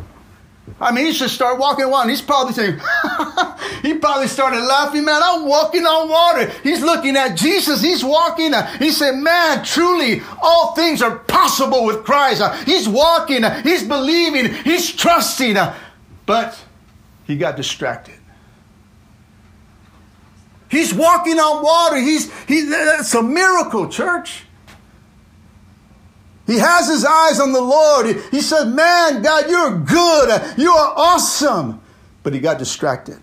I 0.80 0.92
mean, 0.92 1.06
he 1.06 1.12
should 1.12 1.30
start 1.30 1.58
walking 1.58 1.84
on. 1.84 2.08
He's 2.08 2.22
probably 2.22 2.54
saying, 2.54 2.80
he 3.82 3.94
probably 3.94 4.28
started 4.28 4.60
laughing, 4.60 5.04
man. 5.04 5.20
I'm 5.22 5.46
walking 5.46 5.84
on 5.84 6.08
water. 6.08 6.50
He's 6.62 6.82
looking 6.82 7.16
at 7.16 7.36
Jesus. 7.36 7.82
He's 7.82 8.04
walking. 8.04 8.52
He 8.78 8.90
said, 8.90 9.16
man, 9.16 9.64
truly, 9.64 10.22
all 10.42 10.74
things 10.74 11.02
are 11.02 11.18
possible 11.18 11.84
with 11.84 12.04
Christ. 12.04 12.42
He's 12.64 12.88
walking. 12.88 13.44
He's 13.62 13.84
believing. 13.84 14.52
He's 14.64 14.90
trusting. 14.90 15.56
But 16.26 16.58
he 17.26 17.36
got 17.36 17.56
distracted. 17.56 18.14
He's 20.70 20.92
walking 20.92 21.38
on 21.38 21.62
water. 21.62 21.96
He's, 21.98 22.32
he's, 22.46 22.68
that's 22.68 23.14
a 23.14 23.22
miracle, 23.22 23.88
church. 23.88 24.44
He 26.46 26.58
has 26.58 26.88
his 26.88 27.04
eyes 27.04 27.40
on 27.40 27.52
the 27.52 27.60
Lord. 27.60 28.06
He, 28.30 28.40
said, 28.40 28.64
Man, 28.64 29.22
God, 29.22 29.48
you're 29.48 29.78
good. 29.78 30.58
You 30.58 30.72
are 30.72 30.92
awesome. 30.96 31.80
But 32.22 32.34
he 32.34 32.40
got 32.40 32.58
distracted. 32.58 33.18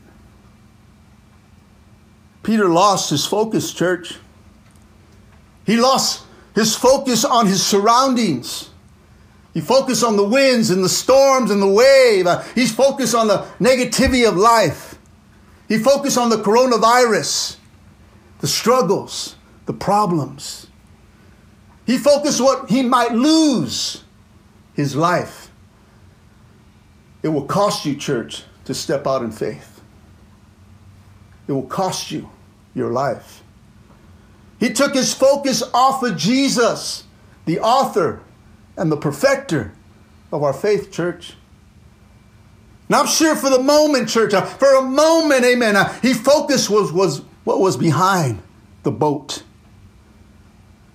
Peter 2.44 2.68
lost 2.68 3.10
his 3.10 3.26
focus, 3.26 3.74
church. 3.74 4.16
He 5.66 5.78
lost 5.78 6.26
his 6.56 6.76
focus 6.76 7.24
on 7.24 7.46
his 7.46 7.64
surroundings. 7.66 8.70
He 9.54 9.62
focused 9.62 10.04
on 10.04 10.16
the 10.16 10.28
winds 10.28 10.70
and 10.70 10.84
the 10.84 10.90
storms 10.90 11.52
and 11.52 11.62
the 11.62 11.68
wave. 11.68 12.28
He's 12.56 12.74
focused 12.74 13.14
on 13.14 13.28
the 13.28 13.46
negativity 13.60 14.28
of 14.28 14.38
life. 14.38 14.98
He 15.68 15.78
focused 15.78 16.18
on 16.18 16.30
the 16.30 16.38
coronavirus, 16.38 17.58
the 18.40 18.48
struggles, 18.48 19.36
the 19.66 19.74
problems. 19.74 20.61
He 21.86 21.98
focused 21.98 22.40
what 22.40 22.70
he 22.70 22.84
might 22.84 23.12
lose 23.12 24.04
his 24.74 24.96
life. 24.96 25.50
It 27.24 27.30
will 27.30 27.46
cost 27.46 27.86
you, 27.86 27.96
church, 27.96 28.44
to 28.66 28.74
step 28.74 29.06
out 29.06 29.24
in 29.24 29.32
faith. 29.32 29.82
It 31.48 31.52
will 31.52 31.64
cost 31.64 32.12
you 32.12 32.30
your 32.74 32.92
life. 32.92 33.44
He 34.60 34.72
took 34.72 34.94
his 34.94 35.14
focus 35.14 35.64
off 35.74 36.04
of 36.04 36.18
Jesus, 36.18 37.04
the 37.46 37.60
author 37.60 38.22
and 38.78 38.92
the 38.92 38.98
perfecter 38.98 39.74
of 40.32 40.44
our 40.44 40.54
faith, 40.54 40.92
church. 40.92 41.34
Now, 42.88 43.02
I'm 43.02 43.08
sure 43.08 43.36
for 43.36 43.50
the 43.50 43.62
moment, 43.62 44.10
church, 44.10 44.34
uh, 44.34 44.42
for 44.42 44.76
a 44.76 44.82
moment, 44.82 45.46
amen, 45.46 45.76
uh, 45.76 45.92
he 46.02 46.14
focused 46.14 46.70
was, 46.70 46.92
was 46.92 47.22
what 47.44 47.60
was 47.60 47.78
behind 47.78 48.42
the 48.84 48.92
boat. 48.92 49.44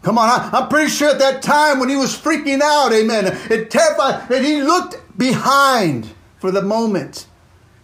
Come 0.06 0.18
on, 0.18 0.28
I, 0.28 0.60
am 0.60 0.68
pretty 0.68 0.88
sure 0.88 1.10
at 1.10 1.18
that 1.18 1.42
time 1.42 1.80
when 1.80 1.88
he 1.88 1.96
was 1.96 2.16
freaking 2.16 2.60
out, 2.60 2.92
amen, 2.92 3.26
it 3.50 3.72
terrified 3.72 4.28
that 4.28 4.44
he 4.44 4.62
looked 4.62 5.18
behind 5.18 6.08
for 6.38 6.52
the 6.52 6.62
moment. 6.62 7.26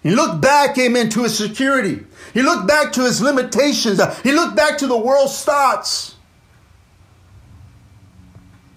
He 0.05 0.12
looked 0.12 0.41
back, 0.41 0.79
amen, 0.79 1.09
to 1.09 1.25
his 1.25 1.37
security. 1.37 2.07
He 2.33 2.43
looked 2.43 2.69
back 2.69 2.93
to 2.93 3.00
his 3.00 3.21
limitations. 3.21 4.00
He 4.23 4.31
looked 4.31 4.55
back 4.55 4.79
to 4.79 4.87
the 4.87 4.97
world's 4.97 5.45
thoughts. 5.45 6.14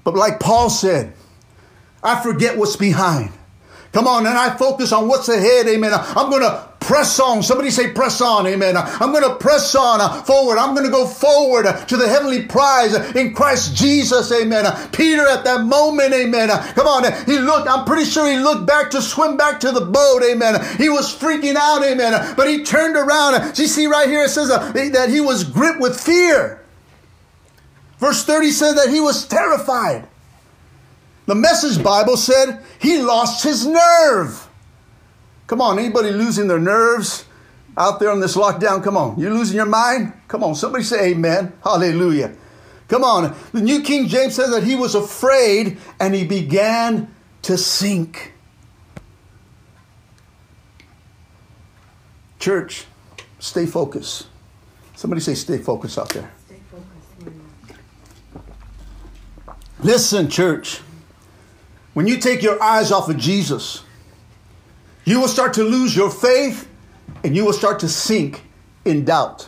But 0.03 0.15
like 0.15 0.39
Paul 0.39 0.71
said, 0.71 1.13
I 2.01 2.23
forget 2.23 2.57
what's 2.57 2.77
behind. 2.77 3.31
Come 3.91 4.07
on, 4.07 4.25
and 4.25 4.35
I 4.35 4.57
focus 4.57 4.91
on 4.91 5.07
what's 5.07 5.29
ahead, 5.29 5.67
amen. 5.67 5.91
I'm 5.93 6.31
going 6.31 6.41
to 6.41 6.67
press 6.85 7.19
on. 7.19 7.41
Somebody 7.41 7.71
say 7.71 7.91
press 7.91 8.21
on, 8.21 8.45
amen. 8.45 8.77
I'm 8.77 9.11
going 9.11 9.23
to 9.23 9.35
press 9.35 9.73
on 9.73 10.23
forward. 10.23 10.57
I'm 10.57 10.75
going 10.75 10.85
to 10.85 10.91
go 10.91 11.07
forward 11.07 11.65
to 11.87 11.97
the 11.97 12.07
heavenly 12.07 12.43
prize 12.43 12.93
in 13.15 13.33
Christ 13.33 13.75
Jesus, 13.75 14.31
amen. 14.31 14.65
Peter 14.91 15.27
at 15.27 15.43
that 15.45 15.65
moment, 15.65 16.13
amen. 16.13 16.49
Come 16.49 16.87
on, 16.87 17.11
he 17.25 17.39
looked, 17.39 17.67
I'm 17.67 17.85
pretty 17.85 18.05
sure 18.05 18.29
he 18.29 18.37
looked 18.37 18.67
back 18.67 18.91
to 18.91 19.01
swim 19.01 19.35
back 19.35 19.59
to 19.61 19.71
the 19.71 19.81
boat, 19.81 20.21
amen. 20.23 20.63
He 20.77 20.89
was 20.89 21.13
freaking 21.13 21.55
out, 21.55 21.83
amen. 21.83 22.35
But 22.37 22.47
he 22.47 22.63
turned 22.63 22.95
around. 22.95 23.57
You 23.57 23.67
see 23.67 23.87
right 23.87 24.07
here, 24.07 24.23
it 24.23 24.29
says 24.29 24.51
uh, 24.51 24.71
that 24.71 25.09
he 25.09 25.19
was 25.19 25.43
gripped 25.43 25.79
with 25.79 25.99
fear. 25.99 26.61
Verse 27.97 28.23
30 28.23 28.51
says 28.51 28.75
that 28.75 28.89
he 28.89 28.99
was 28.99 29.25
terrified. 29.25 30.07
The 31.25 31.35
message 31.35 31.83
Bible 31.83 32.17
said 32.17 32.63
he 32.79 32.99
lost 32.99 33.43
his 33.43 33.65
nerve. 33.65 34.44
Come 35.47 35.61
on, 35.61 35.77
anybody 35.79 36.11
losing 36.11 36.47
their 36.47 36.59
nerves 36.59 37.25
out 37.77 37.99
there 37.99 38.09
on 38.09 38.19
this 38.19 38.35
lockdown? 38.35 38.83
Come 38.83 38.97
on, 38.97 39.19
you 39.19 39.29
losing 39.29 39.55
your 39.55 39.65
mind? 39.65 40.13
Come 40.27 40.43
on, 40.43 40.55
somebody 40.55 40.83
say 40.83 41.11
amen. 41.11 41.53
Hallelujah. 41.63 42.35
Come 42.87 43.03
on. 43.03 43.35
The 43.51 43.61
New 43.61 43.81
King 43.81 44.07
James 44.07 44.35
says 44.35 44.51
that 44.51 44.63
he 44.63 44.75
was 44.75 44.95
afraid 44.95 45.77
and 45.99 46.13
he 46.13 46.23
began 46.23 47.13
to 47.43 47.57
sink. 47.57 48.33
Church, 52.39 52.85
stay 53.39 53.65
focused. 53.65 54.27
Somebody 54.95 55.21
say 55.21 55.33
stay 55.33 55.57
focused 55.57 55.97
out 55.97 56.09
there. 56.09 56.31
Focused. 56.69 57.79
Listen, 59.79 60.29
church. 60.29 60.81
When 61.93 62.07
you 62.07 62.17
take 62.17 62.43
your 62.43 62.61
eyes 62.61 62.91
off 62.91 63.09
of 63.09 63.17
Jesus, 63.17 63.81
you 65.05 65.19
will 65.19 65.27
start 65.27 65.53
to 65.53 65.63
lose 65.63 65.95
your 65.95 66.09
faith 66.09 66.67
and 67.23 67.35
you 67.35 67.45
will 67.45 67.53
start 67.53 67.79
to 67.79 67.89
sink 67.89 68.43
in 68.83 69.05
doubt. 69.05 69.47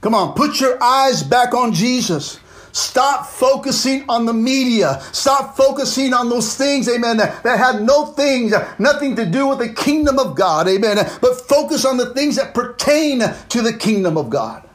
Come 0.00 0.14
on, 0.14 0.34
put 0.34 0.60
your 0.60 0.82
eyes 0.82 1.22
back 1.22 1.54
on 1.54 1.72
Jesus. 1.72 2.38
Stop 2.72 3.26
focusing 3.26 4.04
on 4.08 4.26
the 4.26 4.32
media. 4.32 5.00
Stop 5.12 5.56
focusing 5.56 6.12
on 6.12 6.28
those 6.28 6.54
things, 6.54 6.88
amen, 6.88 7.16
that, 7.16 7.42
that 7.42 7.58
have 7.58 7.82
no 7.82 8.06
things, 8.06 8.52
nothing 8.78 9.16
to 9.16 9.26
do 9.26 9.48
with 9.48 9.58
the 9.58 9.70
kingdom 9.70 10.18
of 10.18 10.36
God, 10.36 10.68
amen. 10.68 10.96
But 11.20 11.40
focus 11.48 11.84
on 11.84 11.96
the 11.96 12.14
things 12.14 12.36
that 12.36 12.54
pertain 12.54 13.20
to 13.20 13.62
the 13.62 13.72
kingdom 13.72 14.16
of 14.16 14.30
God. 14.30 14.68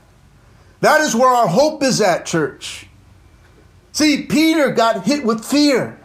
That 0.82 1.00
is 1.00 1.15
where 1.15 1.30
our 1.30 1.48
hope 1.48 1.82
is 1.82 2.01
at, 2.01 2.25
church. 2.25 2.88
See, 3.94 4.24
Peter 4.24 4.72
got 4.72 5.06
hit 5.06 5.24
with 5.24 5.46
fear. 5.46 5.98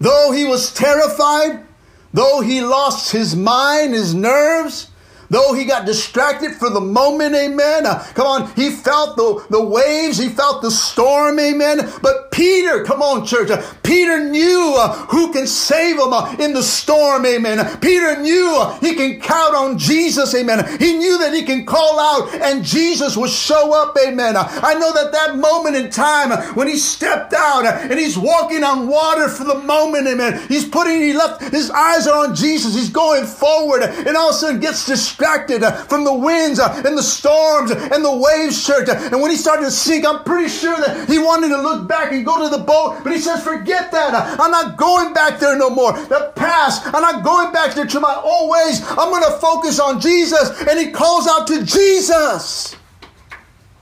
Though 0.00 0.32
he 0.32 0.44
was 0.44 0.72
terrified, 0.72 1.64
though 2.12 2.40
he 2.40 2.60
lost 2.60 3.12
his 3.12 3.34
mind, 3.34 3.94
his 3.94 4.14
nerves, 4.14 4.88
Though 5.34 5.52
he 5.52 5.64
got 5.64 5.84
distracted 5.84 6.54
for 6.54 6.70
the 6.70 6.80
moment, 6.80 7.34
amen. 7.34 7.86
Uh, 7.86 8.06
come 8.14 8.28
on, 8.28 8.54
he 8.54 8.70
felt 8.70 9.16
the, 9.16 9.44
the 9.50 9.60
waves, 9.60 10.16
he 10.16 10.28
felt 10.28 10.62
the 10.62 10.70
storm, 10.70 11.40
amen. 11.40 11.90
But 12.00 12.30
Peter, 12.30 12.84
come 12.84 13.02
on, 13.02 13.26
church, 13.26 13.50
uh, 13.50 13.60
Peter 13.82 14.22
knew 14.30 14.76
uh, 14.78 14.92
who 15.06 15.32
can 15.32 15.48
save 15.48 15.96
him 15.96 16.12
uh, 16.12 16.36
in 16.38 16.52
the 16.52 16.62
storm, 16.62 17.26
amen. 17.26 17.80
Peter 17.80 18.16
knew 18.22 18.54
uh, 18.56 18.78
he 18.78 18.94
can 18.94 19.20
count 19.20 19.56
on 19.56 19.76
Jesus, 19.76 20.32
amen. 20.36 20.78
He 20.78 20.98
knew 20.98 21.18
that 21.18 21.34
he 21.34 21.42
can 21.42 21.66
call 21.66 21.98
out 21.98 22.32
and 22.40 22.64
Jesus 22.64 23.16
will 23.16 23.26
show 23.26 23.74
up, 23.74 23.96
amen. 24.06 24.36
Uh, 24.36 24.46
I 24.62 24.74
know 24.74 24.92
that 24.92 25.10
that 25.10 25.36
moment 25.36 25.74
in 25.74 25.90
time 25.90 26.30
when 26.54 26.68
he 26.68 26.76
stepped 26.76 27.34
out 27.34 27.66
and 27.66 27.98
he's 27.98 28.16
walking 28.16 28.62
on 28.62 28.86
water 28.86 29.28
for 29.28 29.42
the 29.42 29.56
moment, 29.56 30.06
amen. 30.06 30.46
He's 30.46 30.68
putting, 30.68 31.00
he 31.00 31.12
left, 31.12 31.42
his 31.42 31.72
eyes 31.72 32.06
are 32.06 32.24
on 32.24 32.36
Jesus. 32.36 32.76
He's 32.76 32.90
going 32.90 33.26
forward 33.26 33.82
and 33.82 34.16
all 34.16 34.28
of 34.28 34.36
a 34.36 34.38
sudden 34.38 34.60
gets 34.60 34.86
distracted 34.86 35.23
distracted 35.24 35.62
uh, 35.62 35.72
from 35.84 36.04
the 36.04 36.12
winds 36.12 36.58
uh, 36.58 36.82
and 36.84 36.98
the 36.98 37.02
storms 37.02 37.70
and 37.70 38.04
the 38.04 38.16
waves, 38.16 38.64
church. 38.64 38.88
And 38.88 39.22
when 39.22 39.30
he 39.30 39.36
started 39.36 39.64
to 39.64 39.70
sink, 39.70 40.04
I'm 40.06 40.22
pretty 40.24 40.48
sure 40.48 40.76
that 40.76 41.08
he 41.08 41.18
wanted 41.18 41.48
to 41.48 41.60
look 41.60 41.88
back 41.88 42.12
and 42.12 42.24
go 42.24 42.42
to 42.48 42.54
the 42.54 42.62
boat, 42.62 43.00
but 43.02 43.12
he 43.12 43.18
says, 43.18 43.42
forget 43.42 43.90
that. 43.92 44.14
I'm 44.38 44.50
not 44.50 44.76
going 44.76 45.14
back 45.14 45.40
there 45.40 45.56
no 45.56 45.70
more. 45.70 45.92
The 45.92 46.32
past, 46.36 46.86
I'm 46.86 47.02
not 47.02 47.24
going 47.24 47.52
back 47.52 47.74
there 47.74 47.86
to 47.86 48.00
my 48.00 48.14
old 48.22 48.50
ways. 48.50 48.82
I'm 48.86 49.10
going 49.10 49.24
to 49.24 49.38
focus 49.38 49.80
on 49.80 50.00
Jesus. 50.00 50.62
And 50.68 50.78
he 50.78 50.90
calls 50.90 51.26
out 51.26 51.46
to 51.48 51.64
Jesus. 51.64 52.76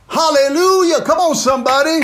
Hallelujah. 0.09 1.01
Come 1.03 1.19
on, 1.19 1.35
somebody. 1.35 2.01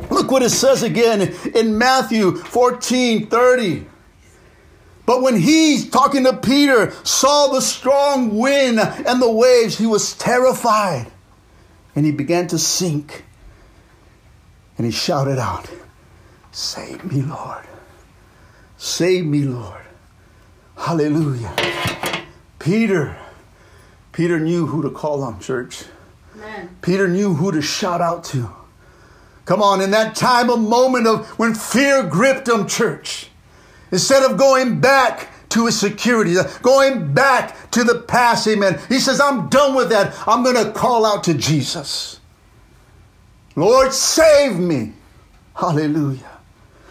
Look 0.10 0.30
what 0.30 0.42
it 0.42 0.50
says 0.50 0.82
again 0.82 1.34
in 1.54 1.78
Matthew 1.78 2.36
14 2.36 3.26
30. 3.26 3.86
But 5.08 5.22
when 5.22 5.40
he, 5.40 5.88
talking 5.88 6.24
to 6.24 6.36
Peter, 6.36 6.90
saw 7.02 7.46
the 7.46 7.62
strong 7.62 8.36
wind 8.36 8.78
and 8.78 9.22
the 9.22 9.32
waves, 9.32 9.78
he 9.78 9.86
was 9.86 10.12
terrified 10.12 11.10
and 11.96 12.04
he 12.04 12.12
began 12.12 12.46
to 12.48 12.58
sink. 12.58 13.24
And 14.76 14.84
he 14.84 14.92
shouted 14.92 15.38
out, 15.38 15.66
Save 16.52 17.10
me, 17.10 17.22
Lord. 17.22 17.64
Save 18.76 19.24
me, 19.24 19.44
Lord. 19.44 19.80
Hallelujah. 20.76 21.54
Peter, 22.58 23.16
Peter 24.12 24.38
knew 24.38 24.66
who 24.66 24.82
to 24.82 24.90
call 24.90 25.22
on, 25.22 25.40
church. 25.40 25.84
Amen. 26.34 26.76
Peter 26.82 27.08
knew 27.08 27.32
who 27.32 27.50
to 27.50 27.62
shout 27.62 28.02
out 28.02 28.24
to. 28.24 28.50
Come 29.46 29.62
on, 29.62 29.80
in 29.80 29.90
that 29.92 30.14
time, 30.14 30.50
a 30.50 30.56
moment 30.58 31.06
of 31.06 31.26
when 31.38 31.54
fear 31.54 32.02
gripped 32.02 32.46
him, 32.46 32.66
church. 32.66 33.30
Instead 33.90 34.28
of 34.28 34.36
going 34.36 34.80
back 34.80 35.28
to 35.50 35.66
his 35.66 35.78
security, 35.78 36.36
uh, 36.36 36.44
going 36.62 37.12
back 37.14 37.70
to 37.70 37.84
the 37.84 38.00
past, 38.02 38.46
amen. 38.46 38.78
He 38.88 38.98
says, 38.98 39.20
I'm 39.20 39.48
done 39.48 39.74
with 39.74 39.88
that. 39.90 40.14
I'm 40.26 40.42
going 40.42 40.62
to 40.62 40.72
call 40.72 41.06
out 41.06 41.24
to 41.24 41.34
Jesus. 41.34 42.20
Lord, 43.56 43.92
save 43.92 44.58
me. 44.58 44.92
Hallelujah. 45.56 46.38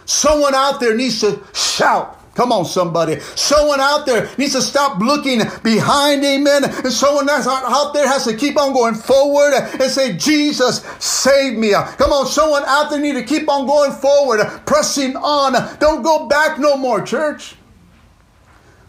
Someone 0.06 0.56
out 0.56 0.80
there 0.80 0.96
needs 0.96 1.22
to 1.22 1.42
shout. 1.54 2.17
Come 2.38 2.52
on, 2.52 2.66
somebody. 2.66 3.20
Someone 3.20 3.82
out 3.82 4.06
there 4.06 4.30
needs 4.38 4.54
to 4.54 4.62
stop 4.62 5.00
looking 5.00 5.42
behind, 5.64 6.24
amen. 6.24 6.66
And 6.66 6.94
someone 6.94 7.26
that's 7.26 7.48
out 7.48 7.96
there 7.96 8.08
has 8.08 8.26
to 8.26 8.38
keep 8.38 8.60
on 8.60 8.74
going 8.74 8.94
forward 8.94 9.56
and 9.56 9.92
say, 9.92 10.16
Jesus, 10.16 10.86
save 11.00 11.58
me. 11.58 11.72
Come 11.72 12.14
on, 12.14 12.28
someone 12.28 12.62
out 12.68 12.92
there 12.92 13.00
need 13.00 13.14
to 13.14 13.24
keep 13.24 13.50
on 13.50 13.66
going 13.66 13.92
forward, 13.92 14.46
pressing 14.68 15.16
on. 15.16 15.54
Don't 15.80 16.04
go 16.04 16.28
back 16.28 16.60
no 16.60 16.78
more, 16.78 17.02
church. 17.02 17.56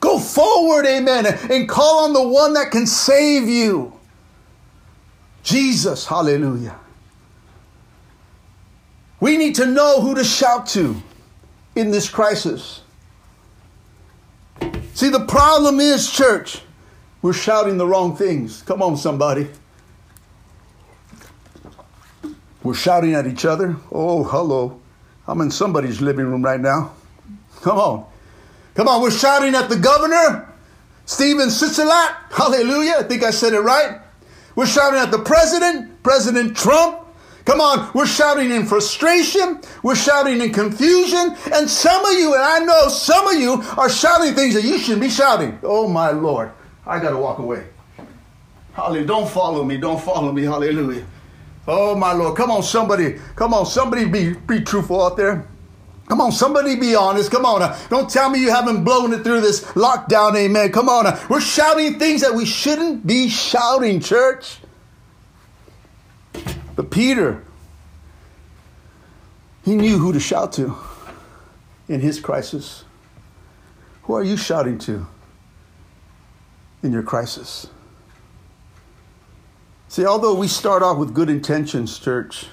Go 0.00 0.18
forward, 0.18 0.84
amen, 0.84 1.24
and 1.50 1.66
call 1.66 2.04
on 2.04 2.12
the 2.12 2.28
one 2.28 2.52
that 2.52 2.70
can 2.70 2.86
save 2.86 3.48
you. 3.48 3.98
Jesus, 5.42 6.04
hallelujah. 6.04 6.78
We 9.20 9.38
need 9.38 9.54
to 9.54 9.64
know 9.64 10.02
who 10.02 10.14
to 10.16 10.22
shout 10.22 10.66
to 10.66 11.00
in 11.74 11.90
this 11.90 12.10
crisis. 12.10 12.82
See, 14.98 15.10
the 15.10 15.26
problem 15.26 15.78
is, 15.78 16.10
church, 16.10 16.60
we're 17.22 17.32
shouting 17.32 17.76
the 17.78 17.86
wrong 17.86 18.16
things. 18.16 18.62
Come 18.62 18.82
on, 18.82 18.96
somebody. 18.96 19.48
We're 22.64 22.74
shouting 22.74 23.14
at 23.14 23.24
each 23.24 23.44
other. 23.44 23.76
Oh, 23.92 24.24
hello. 24.24 24.80
I'm 25.28 25.40
in 25.40 25.52
somebody's 25.52 26.00
living 26.00 26.26
room 26.26 26.42
right 26.42 26.58
now. 26.58 26.96
Come 27.60 27.78
on. 27.78 28.06
Come 28.74 28.88
on, 28.88 29.00
we're 29.00 29.12
shouting 29.12 29.54
at 29.54 29.68
the 29.68 29.76
governor, 29.76 30.52
Stephen 31.06 31.46
Sisolak. 31.46 32.32
Hallelujah. 32.32 32.96
I 32.98 33.04
think 33.04 33.22
I 33.22 33.30
said 33.30 33.52
it 33.52 33.60
right. 33.60 34.00
We're 34.56 34.66
shouting 34.66 34.98
at 34.98 35.12
the 35.12 35.20
president, 35.20 36.02
President 36.02 36.56
Trump. 36.56 37.06
Come 37.48 37.62
on, 37.62 37.90
we're 37.94 38.06
shouting 38.06 38.50
in 38.50 38.66
frustration, 38.66 39.62
we're 39.82 39.96
shouting 39.96 40.42
in 40.42 40.52
confusion, 40.52 41.34
and 41.50 41.66
some 41.66 42.04
of 42.04 42.12
you, 42.12 42.34
and 42.34 42.42
I 42.42 42.58
know 42.58 42.88
some 42.88 43.26
of 43.26 43.40
you, 43.40 43.62
are 43.78 43.88
shouting 43.88 44.34
things 44.34 44.52
that 44.52 44.64
you 44.64 44.78
shouldn't 44.78 45.00
be 45.00 45.08
shouting. 45.08 45.58
Oh 45.62 45.88
my 45.88 46.10
Lord, 46.10 46.52
I 46.86 47.00
got 47.00 47.12
to 47.12 47.16
walk 47.16 47.38
away. 47.38 47.64
Hallelujah. 48.74 49.06
Don't 49.06 49.30
follow 49.30 49.64
me, 49.64 49.78
don't 49.78 49.98
follow 49.98 50.30
me. 50.30 50.42
Hallelujah. 50.42 51.06
Oh 51.66 51.94
my 51.94 52.12
Lord, 52.12 52.36
come 52.36 52.50
on, 52.50 52.62
somebody, 52.62 53.18
come 53.34 53.54
on, 53.54 53.64
somebody 53.64 54.04
be, 54.04 54.34
be 54.34 54.60
truthful 54.60 55.02
out 55.02 55.16
there. 55.16 55.48
Come 56.06 56.20
on, 56.20 56.32
somebody 56.32 56.76
be 56.76 56.94
honest. 56.94 57.30
Come 57.30 57.46
on. 57.46 57.62
Uh, 57.62 57.78
don't 57.88 58.10
tell 58.10 58.28
me 58.28 58.40
you 58.40 58.50
haven't 58.50 58.84
blown 58.84 59.14
it 59.14 59.24
through 59.24 59.40
this 59.40 59.62
lockdown, 59.72 60.36
amen. 60.36 60.70
Come 60.70 60.90
on. 60.90 61.06
Uh, 61.06 61.18
we're 61.30 61.40
shouting 61.40 61.98
things 61.98 62.20
that 62.20 62.34
we 62.34 62.44
shouldn't 62.44 63.06
be 63.06 63.30
shouting, 63.30 64.00
church. 64.00 64.57
But 66.78 66.92
Peter, 66.92 67.42
he 69.64 69.74
knew 69.74 69.98
who 69.98 70.12
to 70.12 70.20
shout 70.20 70.52
to 70.52 70.76
in 71.88 71.98
his 71.98 72.20
crisis. 72.20 72.84
Who 74.04 74.14
are 74.14 74.22
you 74.22 74.36
shouting 74.36 74.78
to 74.78 75.04
in 76.84 76.92
your 76.92 77.02
crisis? 77.02 77.66
See, 79.88 80.06
although 80.06 80.36
we 80.36 80.46
start 80.46 80.84
off 80.84 80.98
with 80.98 81.14
good 81.14 81.28
intentions, 81.28 81.98
church, 81.98 82.46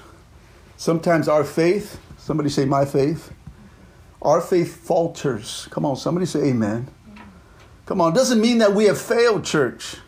sometimes 0.76 1.28
our 1.28 1.44
faith, 1.44 2.00
somebody 2.18 2.48
say 2.48 2.64
my 2.64 2.84
faith, 2.84 3.32
our 4.20 4.40
faith 4.40 4.74
falters. 4.74 5.68
Come 5.70 5.84
on, 5.84 5.94
somebody 5.94 6.26
say 6.26 6.48
amen. 6.48 6.88
Come 7.86 8.00
on, 8.00 8.12
doesn't 8.12 8.40
mean 8.40 8.58
that 8.58 8.74
we 8.74 8.86
have 8.86 9.00
failed, 9.00 9.44
church, 9.44 9.98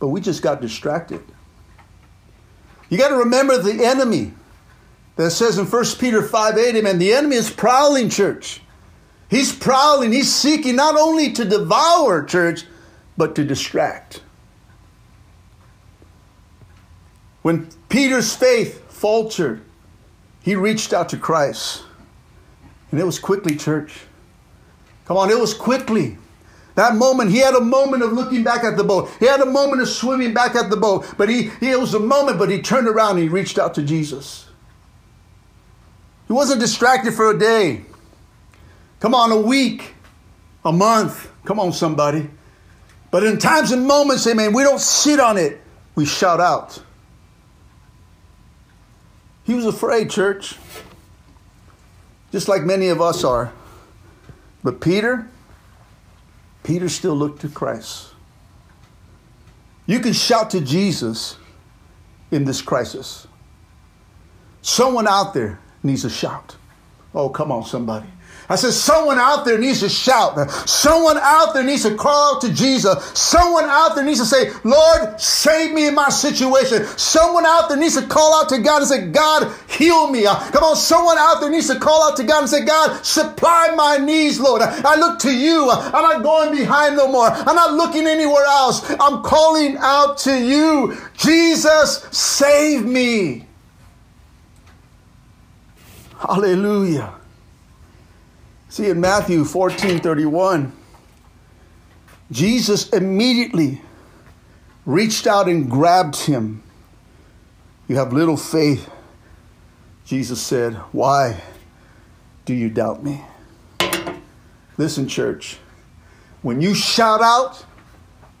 but 0.00 0.08
we 0.08 0.20
just 0.20 0.42
got 0.42 0.60
distracted. 0.60 1.22
You 2.88 2.98
got 2.98 3.08
to 3.08 3.16
remember 3.16 3.58
the 3.58 3.84
enemy 3.84 4.32
that 5.16 5.30
says 5.30 5.58
in 5.58 5.66
1 5.66 5.84
Peter 5.98 6.22
5 6.22 6.56
8, 6.56 6.76
amen, 6.76 6.98
the 6.98 7.12
enemy 7.12 7.36
is 7.36 7.50
prowling, 7.50 8.08
church. 8.08 8.60
He's 9.28 9.54
prowling, 9.54 10.12
he's 10.12 10.34
seeking 10.34 10.76
not 10.76 10.96
only 10.96 11.32
to 11.32 11.44
devour, 11.44 12.24
church, 12.24 12.64
but 13.16 13.34
to 13.34 13.44
distract. 13.44 14.22
When 17.42 17.68
Peter's 17.88 18.34
faith 18.34 18.90
faltered, 18.90 19.62
he 20.40 20.54
reached 20.54 20.92
out 20.92 21.10
to 21.10 21.16
Christ. 21.16 21.82
And 22.90 22.98
it 22.98 23.04
was 23.04 23.18
quickly, 23.18 23.54
church. 23.56 24.00
Come 25.04 25.16
on, 25.16 25.30
it 25.30 25.38
was 25.38 25.52
quickly. 25.52 26.16
That 26.78 26.94
moment, 26.94 27.32
he 27.32 27.38
had 27.38 27.56
a 27.56 27.60
moment 27.60 28.04
of 28.04 28.12
looking 28.12 28.44
back 28.44 28.62
at 28.62 28.76
the 28.76 28.84
boat. 28.84 29.10
He 29.18 29.26
had 29.26 29.40
a 29.40 29.46
moment 29.46 29.82
of 29.82 29.88
swimming 29.88 30.32
back 30.32 30.54
at 30.54 30.70
the 30.70 30.76
boat. 30.76 31.12
But 31.18 31.28
he, 31.28 31.50
he 31.58 31.70
it 31.70 31.80
was 31.80 31.92
a 31.92 31.98
moment, 31.98 32.38
but 32.38 32.50
he 32.50 32.62
turned 32.62 32.86
around 32.86 33.16
and 33.16 33.18
he 33.18 33.28
reached 33.28 33.58
out 33.58 33.74
to 33.74 33.82
Jesus. 33.82 34.48
He 36.28 36.32
wasn't 36.32 36.60
distracted 36.60 37.14
for 37.14 37.32
a 37.32 37.36
day. 37.36 37.84
Come 39.00 39.12
on, 39.12 39.32
a 39.32 39.40
week, 39.40 39.92
a 40.64 40.70
month. 40.70 41.28
Come 41.44 41.58
on, 41.58 41.72
somebody. 41.72 42.30
But 43.10 43.24
in 43.24 43.38
times 43.38 43.72
and 43.72 43.84
moments, 43.84 44.24
amen, 44.28 44.52
we 44.52 44.62
don't 44.62 44.80
sit 44.80 45.18
on 45.18 45.36
it. 45.36 45.60
We 45.96 46.06
shout 46.06 46.38
out. 46.38 46.80
He 49.42 49.52
was 49.52 49.66
afraid, 49.66 50.10
church, 50.10 50.54
just 52.30 52.46
like 52.46 52.62
many 52.62 52.86
of 52.86 53.00
us 53.00 53.24
are. 53.24 53.52
But 54.62 54.80
Peter, 54.80 55.28
Peter 56.68 56.90
still 56.90 57.14
looked 57.14 57.40
to 57.40 57.48
Christ. 57.48 58.08
You 59.86 60.00
can 60.00 60.12
shout 60.12 60.50
to 60.50 60.60
Jesus 60.60 61.38
in 62.30 62.44
this 62.44 62.60
crisis. 62.60 63.26
Someone 64.60 65.08
out 65.08 65.32
there 65.32 65.60
needs 65.82 66.04
a 66.04 66.10
shout. 66.10 66.56
Oh, 67.14 67.30
come 67.30 67.50
on, 67.50 67.64
somebody. 67.64 68.08
I 68.50 68.56
said, 68.56 68.72
someone 68.72 69.18
out 69.18 69.44
there 69.44 69.58
needs 69.58 69.80
to 69.80 69.90
shout. 69.90 70.50
Someone 70.66 71.18
out 71.18 71.52
there 71.52 71.62
needs 71.62 71.82
to 71.82 71.94
call 71.94 72.36
out 72.36 72.40
to 72.40 72.52
Jesus. 72.52 73.04
Someone 73.12 73.64
out 73.64 73.94
there 73.94 74.04
needs 74.04 74.20
to 74.20 74.24
say, 74.24 74.50
Lord, 74.64 75.20
save 75.20 75.74
me 75.74 75.86
in 75.86 75.94
my 75.94 76.08
situation. 76.08 76.86
Someone 76.96 77.44
out 77.44 77.68
there 77.68 77.76
needs 77.76 78.00
to 78.00 78.06
call 78.06 78.40
out 78.40 78.48
to 78.48 78.58
God 78.58 78.78
and 78.80 78.88
say, 78.88 79.06
God, 79.08 79.52
heal 79.68 80.10
me. 80.10 80.24
Uh, 80.24 80.34
come 80.50 80.64
on, 80.64 80.76
someone 80.76 81.18
out 81.18 81.40
there 81.40 81.50
needs 81.50 81.68
to 81.68 81.78
call 81.78 82.10
out 82.10 82.16
to 82.16 82.24
God 82.24 82.40
and 82.40 82.48
say, 82.48 82.64
God, 82.64 83.04
supply 83.04 83.74
my 83.76 83.98
needs, 83.98 84.40
Lord. 84.40 84.62
I 84.62 84.96
look 84.96 85.18
to 85.20 85.30
you. 85.30 85.70
I'm 85.70 85.92
not 85.92 86.22
going 86.22 86.56
behind 86.56 86.96
no 86.96 87.06
more. 87.06 87.28
I'm 87.28 87.56
not 87.56 87.74
looking 87.74 88.06
anywhere 88.06 88.44
else. 88.44 88.88
I'm 88.98 89.22
calling 89.22 89.76
out 89.78 90.16
to 90.18 90.38
you. 90.42 90.96
Jesus, 91.18 92.06
save 92.12 92.86
me. 92.86 93.46
Hallelujah. 96.18 97.17
See, 98.68 98.88
in 98.90 99.00
Matthew 99.00 99.44
14 99.44 100.00
31, 100.00 100.72
Jesus 102.30 102.88
immediately 102.90 103.80
reached 104.84 105.26
out 105.26 105.48
and 105.48 105.70
grabbed 105.70 106.16
him. 106.16 106.62
You 107.88 107.96
have 107.96 108.12
little 108.12 108.36
faith. 108.36 108.90
Jesus 110.04 110.40
said, 110.40 110.74
Why 110.92 111.40
do 112.44 112.54
you 112.54 112.68
doubt 112.68 113.02
me? 113.02 113.22
Listen, 114.76 115.08
church, 115.08 115.58
when 116.42 116.60
you 116.60 116.74
shout 116.74 117.20
out, 117.22 117.64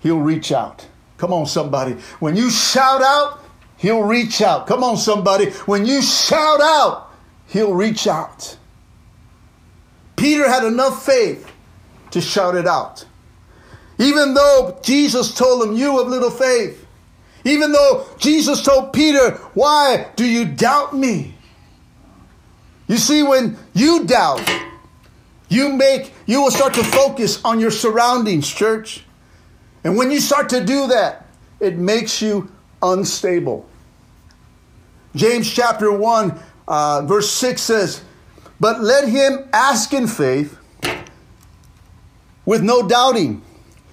he'll 0.00 0.20
reach 0.20 0.52
out. 0.52 0.86
Come 1.16 1.32
on, 1.32 1.46
somebody. 1.46 1.92
When 2.20 2.36
you 2.36 2.50
shout 2.50 3.02
out, 3.02 3.40
he'll 3.76 4.02
reach 4.02 4.40
out. 4.40 4.66
Come 4.66 4.84
on, 4.84 4.96
somebody. 4.96 5.50
When 5.66 5.84
you 5.84 6.00
shout 6.00 6.60
out, 6.60 7.12
he'll 7.48 7.74
reach 7.74 8.06
out. 8.06 8.56
Peter 10.18 10.48
had 10.48 10.64
enough 10.64 11.06
faith 11.06 11.50
to 12.10 12.20
shout 12.20 12.56
it 12.56 12.66
out. 12.66 13.06
Even 13.98 14.34
though 14.34 14.78
Jesus 14.82 15.32
told 15.32 15.66
him, 15.66 15.76
You 15.76 15.98
have 15.98 16.08
little 16.08 16.30
faith. 16.30 16.84
Even 17.44 17.72
though 17.72 18.06
Jesus 18.18 18.62
told 18.62 18.92
Peter, 18.92 19.30
Why 19.54 20.08
do 20.16 20.26
you 20.26 20.44
doubt 20.44 20.94
me? 20.94 21.34
You 22.88 22.96
see, 22.96 23.22
when 23.22 23.56
you 23.74 24.04
doubt, 24.04 24.42
you 25.48 25.72
make, 25.72 26.12
you 26.26 26.42
will 26.42 26.50
start 26.50 26.74
to 26.74 26.84
focus 26.84 27.42
on 27.44 27.60
your 27.60 27.70
surroundings, 27.70 28.48
church. 28.48 29.04
And 29.84 29.96
when 29.96 30.10
you 30.10 30.20
start 30.20 30.48
to 30.50 30.64
do 30.64 30.88
that, 30.88 31.26
it 31.60 31.76
makes 31.76 32.20
you 32.20 32.50
unstable. 32.82 33.68
James 35.14 35.50
chapter 35.50 35.92
1, 35.92 36.38
uh, 36.66 37.02
verse 37.06 37.30
6 37.30 37.60
says, 37.60 38.02
but 38.60 38.80
let 38.80 39.08
him 39.08 39.48
ask 39.52 39.92
in 39.92 40.06
faith 40.06 40.58
with 42.44 42.62
no 42.62 42.86
doubting. 42.88 43.42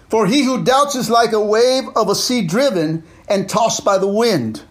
For 0.10 0.28
he 0.28 0.43
who 0.43 0.63
doubts 0.63 0.95
is 0.95 1.10
like 1.10 1.34
a 1.34 1.41
wave 1.41 1.84
of 1.95 2.10
a 2.10 2.15
sea 2.15 2.45
driven 2.45 3.04
and 3.28 3.49
tossed 3.49 3.84
by 3.84 3.97
the 3.97 4.08
wind. 4.08 4.63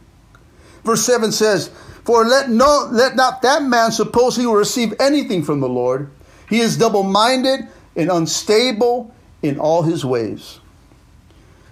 Verse 0.85 1.05
7 1.05 1.33
says, 1.33 1.71
For 2.05 2.25
let, 2.25 2.49
no, 2.49 2.89
let 2.91 3.17
not 3.17 3.43
that 3.43 3.63
man 3.63 3.93
suppose 3.93 4.37
he 4.37 4.47
will 4.47 4.55
receive 4.55 4.95
anything 5.01 5.43
from 5.43 5.61
the 5.61 5.69
Lord. 5.69 6.11
He 6.49 6.61
is 6.61 6.79
double 6.79 7.03
minded 7.03 7.69
and 7.97 8.11
unstable 8.11 9.15
in 9.43 9.59
all 9.59 9.83
his 9.83 10.05
ways. 10.05 10.61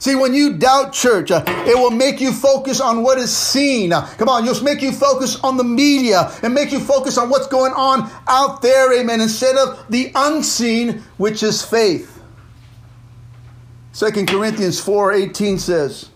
See, 0.03 0.17
when 0.17 0.35
you 0.35 0.55
doubt 0.55 0.93
church, 0.93 1.31
uh, 1.31 1.45
it 1.47 1.79
will 1.79 1.93
make 1.93 2.21
you 2.21 2.33
focus 2.33 2.81
on 2.81 3.05
what 3.05 3.19
is 3.19 3.33
seen. 3.33 3.93
Come 3.93 4.29
on, 4.29 4.45
you'll 4.45 4.61
make 4.65 4.83
you 4.83 4.91
focus 4.91 5.39
on 5.45 5.57
the 5.57 5.63
media 5.63 6.33
and 6.43 6.53
make 6.53 6.73
you 6.73 6.81
focus 6.81 7.17
on 7.19 7.31
what's 7.31 7.47
going 7.47 7.73
on 7.73 8.11
out 8.27 8.63
there, 8.63 8.93
amen, 8.99 9.21
instead 9.21 9.55
of 9.55 9.87
the 9.91 10.11
unseen, 10.17 11.05
which 11.19 11.45
is 11.45 11.65
faith. 11.65 12.21
2 13.95 14.27
Corinthians 14.27 14.81
4 14.81 15.13
18 15.13 15.61
says, 15.61 16.11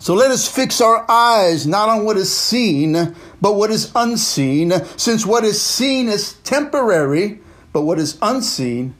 So 0.00 0.14
let 0.14 0.32
us 0.32 0.48
fix 0.48 0.80
our 0.80 1.08
eyes 1.08 1.64
not 1.64 1.88
on 1.88 2.04
what 2.04 2.16
is 2.16 2.36
seen, 2.36 3.14
but 3.40 3.54
what 3.54 3.70
is 3.70 3.92
unseen, 3.94 4.72
since 4.96 5.24
what 5.24 5.44
is 5.44 5.62
seen 5.62 6.08
is 6.08 6.32
temporary, 6.42 7.38
but 7.72 7.82
what 7.82 8.00
is 8.00 8.18
unseen 8.20 8.96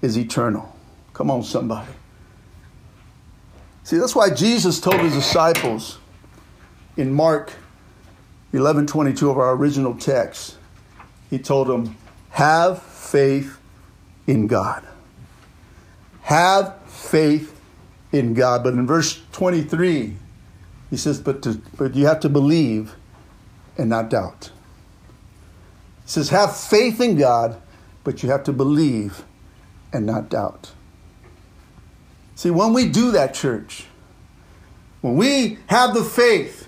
is 0.00 0.16
eternal. 0.16 0.74
Come 1.12 1.30
on, 1.30 1.42
somebody. 1.42 1.92
See, 3.84 3.98
that's 3.98 4.14
why 4.14 4.30
Jesus 4.30 4.80
told 4.80 5.00
his 5.00 5.14
disciples 5.14 5.98
in 6.96 7.12
Mark 7.12 7.52
11 8.52 8.86
22 8.86 9.30
of 9.30 9.38
our 9.38 9.54
original 9.54 9.94
text, 9.94 10.56
he 11.30 11.38
told 11.38 11.68
them, 11.68 11.96
Have 12.30 12.82
faith 12.82 13.58
in 14.26 14.46
God. 14.46 14.86
Have 16.22 16.80
faith 16.86 17.58
in 18.12 18.34
God. 18.34 18.62
But 18.62 18.74
in 18.74 18.86
verse 18.86 19.20
23, 19.32 20.16
he 20.90 20.96
says, 20.96 21.20
But, 21.20 21.42
to, 21.42 21.60
but 21.76 21.94
you 21.94 22.06
have 22.06 22.20
to 22.20 22.28
believe 22.28 22.94
and 23.78 23.88
not 23.88 24.10
doubt. 24.10 24.50
He 26.04 26.10
says, 26.10 26.28
Have 26.28 26.54
faith 26.56 27.00
in 27.00 27.16
God, 27.16 27.60
but 28.04 28.22
you 28.22 28.30
have 28.30 28.44
to 28.44 28.52
believe 28.52 29.24
and 29.92 30.06
not 30.06 30.28
doubt. 30.28 30.72
See, 32.42 32.50
when 32.50 32.72
we 32.72 32.88
do 32.88 33.12
that, 33.12 33.34
church, 33.34 33.84
when 35.00 35.14
we 35.14 35.58
have 35.68 35.94
the 35.94 36.02
faith 36.02 36.66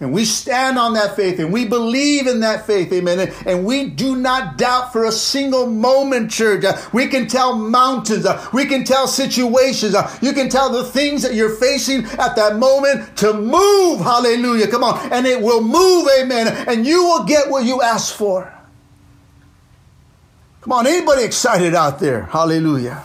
and 0.00 0.14
we 0.14 0.24
stand 0.24 0.78
on 0.78 0.94
that 0.94 1.14
faith 1.14 1.38
and 1.38 1.52
we 1.52 1.66
believe 1.66 2.26
in 2.26 2.40
that 2.40 2.66
faith, 2.66 2.90
amen, 2.90 3.30
and 3.44 3.66
we 3.66 3.90
do 3.90 4.16
not 4.16 4.56
doubt 4.56 4.94
for 4.94 5.04
a 5.04 5.12
single 5.12 5.66
moment, 5.66 6.30
church, 6.30 6.64
uh, 6.64 6.80
we 6.94 7.06
can 7.06 7.26
tell 7.26 7.54
mountains, 7.54 8.24
uh, 8.24 8.48
we 8.54 8.64
can 8.64 8.82
tell 8.82 9.06
situations, 9.06 9.94
uh, 9.94 10.10
you 10.22 10.32
can 10.32 10.48
tell 10.48 10.72
the 10.72 10.84
things 10.84 11.20
that 11.20 11.34
you're 11.34 11.54
facing 11.54 12.06
at 12.18 12.34
that 12.36 12.56
moment 12.56 13.14
to 13.18 13.34
move, 13.34 14.00
hallelujah, 14.00 14.68
come 14.68 14.82
on, 14.82 15.12
and 15.12 15.26
it 15.26 15.42
will 15.42 15.62
move, 15.62 16.08
amen, 16.18 16.48
and 16.66 16.86
you 16.86 17.04
will 17.04 17.24
get 17.24 17.50
what 17.50 17.66
you 17.66 17.82
ask 17.82 18.14
for. 18.14 18.50
Come 20.62 20.72
on, 20.72 20.86
anybody 20.86 21.24
excited 21.24 21.74
out 21.74 21.98
there? 21.98 22.22
Hallelujah. 22.22 23.04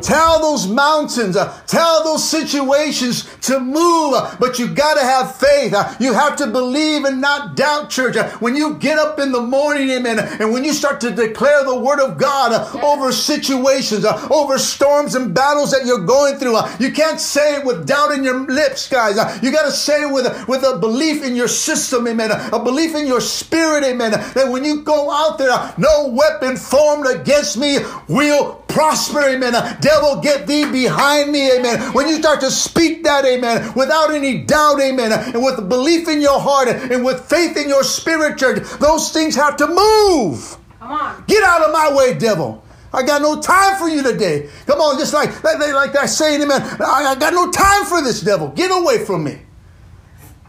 Tell 0.00 0.40
those 0.40 0.66
mountains, 0.66 1.36
uh, 1.36 1.60
tell 1.66 2.04
those 2.04 2.26
situations 2.26 3.28
to 3.42 3.60
move, 3.60 4.14
uh, 4.14 4.36
but 4.40 4.58
you 4.58 4.68
got 4.68 4.94
to 4.94 5.00
have 5.00 5.36
faith. 5.36 5.74
Uh, 5.74 5.94
you 6.00 6.12
have 6.12 6.36
to 6.36 6.46
believe 6.46 7.04
and 7.04 7.20
not 7.20 7.54
doubt, 7.54 7.90
church. 7.90 8.16
When 8.40 8.56
you 8.56 8.74
get 8.74 8.98
up 8.98 9.18
in 9.18 9.30
the 9.30 9.40
morning, 9.40 9.90
amen, 9.90 10.18
and 10.18 10.52
when 10.52 10.64
you 10.64 10.72
start 10.72 11.00
to 11.02 11.10
declare 11.10 11.64
the 11.64 11.78
word 11.78 12.00
of 12.00 12.16
God 12.18 12.74
over 12.82 13.12
situations, 13.12 14.04
over 14.30 14.58
storms 14.58 15.14
and 15.14 15.34
battles 15.34 15.70
that 15.70 15.84
you're 15.84 16.04
going 16.04 16.36
through, 16.36 16.58
you 16.78 16.92
can't 16.92 17.20
say 17.20 17.56
it 17.56 17.64
with 17.64 17.86
doubt 17.86 18.12
in 18.12 18.24
your 18.24 18.40
lips, 18.46 18.88
guys. 18.88 19.16
you 19.42 19.52
got 19.52 19.64
to 19.66 19.72
say 19.72 20.02
it 20.02 20.12
with, 20.12 20.48
with 20.48 20.64
a 20.64 20.78
belief 20.78 21.22
in 21.22 21.36
your 21.36 21.48
system, 21.48 22.08
amen, 22.08 22.30
a 22.30 22.62
belief 22.62 22.94
in 22.94 23.06
your 23.06 23.20
spirit, 23.20 23.84
amen, 23.84 24.12
that 24.12 24.48
when 24.50 24.64
you 24.64 24.82
go 24.82 25.10
out 25.10 25.38
there, 25.38 25.74
no 25.76 26.08
weapon 26.08 26.56
formed 26.56 27.06
against 27.06 27.58
me 27.58 27.78
will 28.08 28.63
prosper, 28.74 29.20
amen. 29.20 29.52
Devil, 29.80 30.20
get 30.20 30.46
thee 30.46 30.70
behind 30.70 31.30
me, 31.30 31.50
amen. 31.52 31.80
When 31.94 32.08
you 32.08 32.16
start 32.16 32.40
to 32.40 32.50
speak 32.50 33.04
that, 33.04 33.24
amen, 33.24 33.72
without 33.74 34.12
any 34.12 34.42
doubt, 34.42 34.80
amen, 34.80 35.12
and 35.12 35.42
with 35.42 35.68
belief 35.68 36.08
in 36.08 36.20
your 36.20 36.40
heart 36.40 36.68
and 36.68 37.04
with 37.04 37.20
faith 37.24 37.56
in 37.56 37.68
your 37.68 37.84
spirit, 37.84 38.36
church, 38.36 38.68
those 38.80 39.12
things 39.12 39.36
have 39.36 39.56
to 39.58 39.68
move. 39.68 40.56
Come 40.80 40.92
on. 40.92 41.24
Get 41.28 41.42
out 41.44 41.62
of 41.62 41.72
my 41.72 41.94
way, 41.94 42.18
devil. 42.18 42.62
I 42.92 43.04
got 43.04 43.22
no 43.22 43.40
time 43.40 43.76
for 43.76 43.88
you 43.88 44.02
today. 44.02 44.50
Come 44.66 44.80
on, 44.80 44.98
just 44.98 45.14
like 45.14 45.42
like, 45.42 45.58
like 45.58 45.92
that 45.92 46.06
saying, 46.06 46.42
amen. 46.42 46.60
I, 46.80 47.06
I 47.10 47.14
got 47.14 47.32
no 47.32 47.50
time 47.50 47.86
for 47.86 48.02
this 48.02 48.20
devil. 48.20 48.48
Get 48.48 48.70
away 48.70 49.04
from 49.04 49.24
me. 49.24 49.38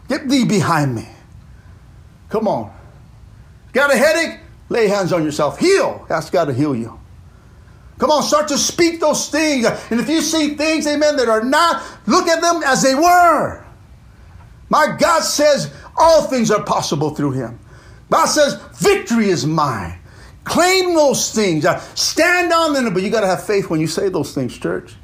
Get 0.08 0.28
thee 0.28 0.44
behind 0.44 0.94
me. 0.94 1.08
Come 2.28 2.46
on. 2.46 2.72
Got 3.72 3.92
a 3.92 3.96
headache? 3.96 4.40
Lay 4.68 4.88
hands 4.88 5.12
on 5.12 5.24
yourself. 5.24 5.58
Heal. 5.58 6.06
Ask 6.10 6.32
God 6.32 6.46
to 6.46 6.52
heal 6.52 6.74
you. 6.74 6.98
Come 7.98 8.10
on, 8.10 8.22
start 8.22 8.48
to 8.48 8.58
speak 8.58 9.00
those 9.00 9.30
things. 9.30 9.64
And 9.90 10.00
if 10.00 10.08
you 10.08 10.20
see 10.20 10.54
things, 10.54 10.86
amen, 10.86 11.16
that 11.16 11.28
are 11.28 11.42
not, 11.42 11.82
look 12.06 12.28
at 12.28 12.42
them 12.42 12.62
as 12.64 12.82
they 12.82 12.94
were. 12.94 13.64
My 14.68 14.94
God 14.98 15.22
says 15.22 15.72
all 15.96 16.22
things 16.24 16.50
are 16.50 16.62
possible 16.62 17.10
through 17.10 17.32
him. 17.32 17.58
God 18.10 18.26
says 18.26 18.60
victory 18.74 19.30
is 19.30 19.46
mine. 19.46 19.98
Claim 20.44 20.94
those 20.94 21.32
things. 21.32 21.64
Uh, 21.64 21.80
stand 21.94 22.52
on 22.52 22.72
them, 22.72 22.92
but 22.92 23.02
you 23.02 23.10
got 23.10 23.22
to 23.22 23.26
have 23.26 23.44
faith 23.44 23.70
when 23.70 23.80
you 23.80 23.86
say 23.86 24.08
those 24.08 24.34
things, 24.34 24.56
church. 24.56 24.94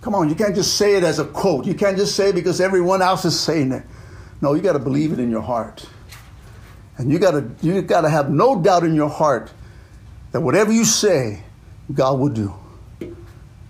Come 0.00 0.14
on, 0.14 0.28
you 0.28 0.34
can't 0.34 0.54
just 0.54 0.76
say 0.76 0.94
it 0.94 1.02
as 1.02 1.18
a 1.18 1.24
quote. 1.24 1.66
You 1.66 1.74
can't 1.74 1.96
just 1.96 2.14
say 2.14 2.30
it 2.30 2.34
because 2.34 2.60
everyone 2.60 3.02
else 3.02 3.24
is 3.24 3.38
saying 3.38 3.72
it. 3.72 3.84
No, 4.40 4.54
you 4.54 4.62
got 4.62 4.72
to 4.74 4.78
believe 4.78 5.12
it 5.12 5.18
in 5.18 5.30
your 5.30 5.42
heart. 5.42 5.86
And 6.98 7.10
you 7.10 7.18
got 7.18 7.32
to 7.32 7.50
you 7.62 7.82
got 7.82 8.02
to 8.02 8.10
have 8.10 8.30
no 8.30 8.60
doubt 8.60 8.84
in 8.84 8.94
your 8.94 9.08
heart 9.08 9.52
that 10.32 10.40
whatever 10.40 10.72
you 10.72 10.84
say, 10.84 11.42
God 11.92 12.18
will 12.18 12.28
do. 12.28 12.54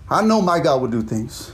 I 0.09 0.21
know 0.21 0.41
my 0.41 0.59
God 0.59 0.81
will 0.81 0.89
do 0.89 1.01
things. 1.01 1.51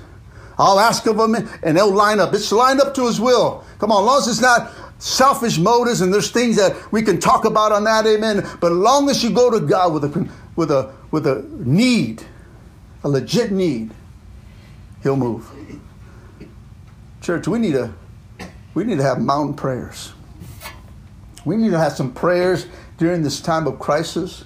I'll 0.58 0.80
ask 0.80 1.06
of 1.06 1.20
him 1.20 1.36
and 1.36 1.78
they'll 1.78 1.94
line 1.94 2.20
up. 2.20 2.34
It's 2.34 2.52
lined 2.52 2.82
up 2.82 2.96
to 2.96 3.06
his 3.06 3.22
will. 3.22 3.64
Come 3.80 3.92
on, 3.92 4.04
as 4.04 4.08
long 4.08 4.18
as 4.20 4.28
it's 4.28 4.42
not 4.42 4.72
selfish 5.00 5.60
motives 5.60 6.02
and 6.02 6.12
there's 6.12 6.32
things 6.32 6.56
that 6.56 6.92
we 6.92 7.04
can 7.04 7.20
talk 7.20 7.46
about 7.46 7.72
on 7.72 7.84
that, 7.84 8.08
amen. 8.08 8.48
But 8.60 8.72
as 8.72 8.78
long 8.78 9.10
as 9.10 9.24
you 9.24 9.30
go 9.30 9.52
to 9.52 9.60
God 9.60 9.94
with 9.94 10.04
a 10.06 10.30
with 10.56 10.72
a 10.72 10.92
with 11.12 11.28
a 11.28 11.48
need, 11.52 12.24
a 13.04 13.10
legit 13.10 13.52
need, 13.52 13.92
he'll 15.04 15.16
move. 15.16 15.48
Church, 17.22 17.48
we 17.48 17.60
need 17.60 17.74
to 17.74 17.94
we 18.74 18.84
need 18.84 18.98
to 18.98 19.04
have 19.04 19.20
mountain 19.20 19.56
prayers. 19.56 20.14
We 21.46 21.56
need 21.56 21.70
to 21.70 21.80
have 21.80 21.94
some 21.94 22.14
prayers 22.14 22.66
during 22.98 23.22
this 23.22 23.40
time 23.40 23.68
of 23.68 23.80
crisis. 23.80 24.44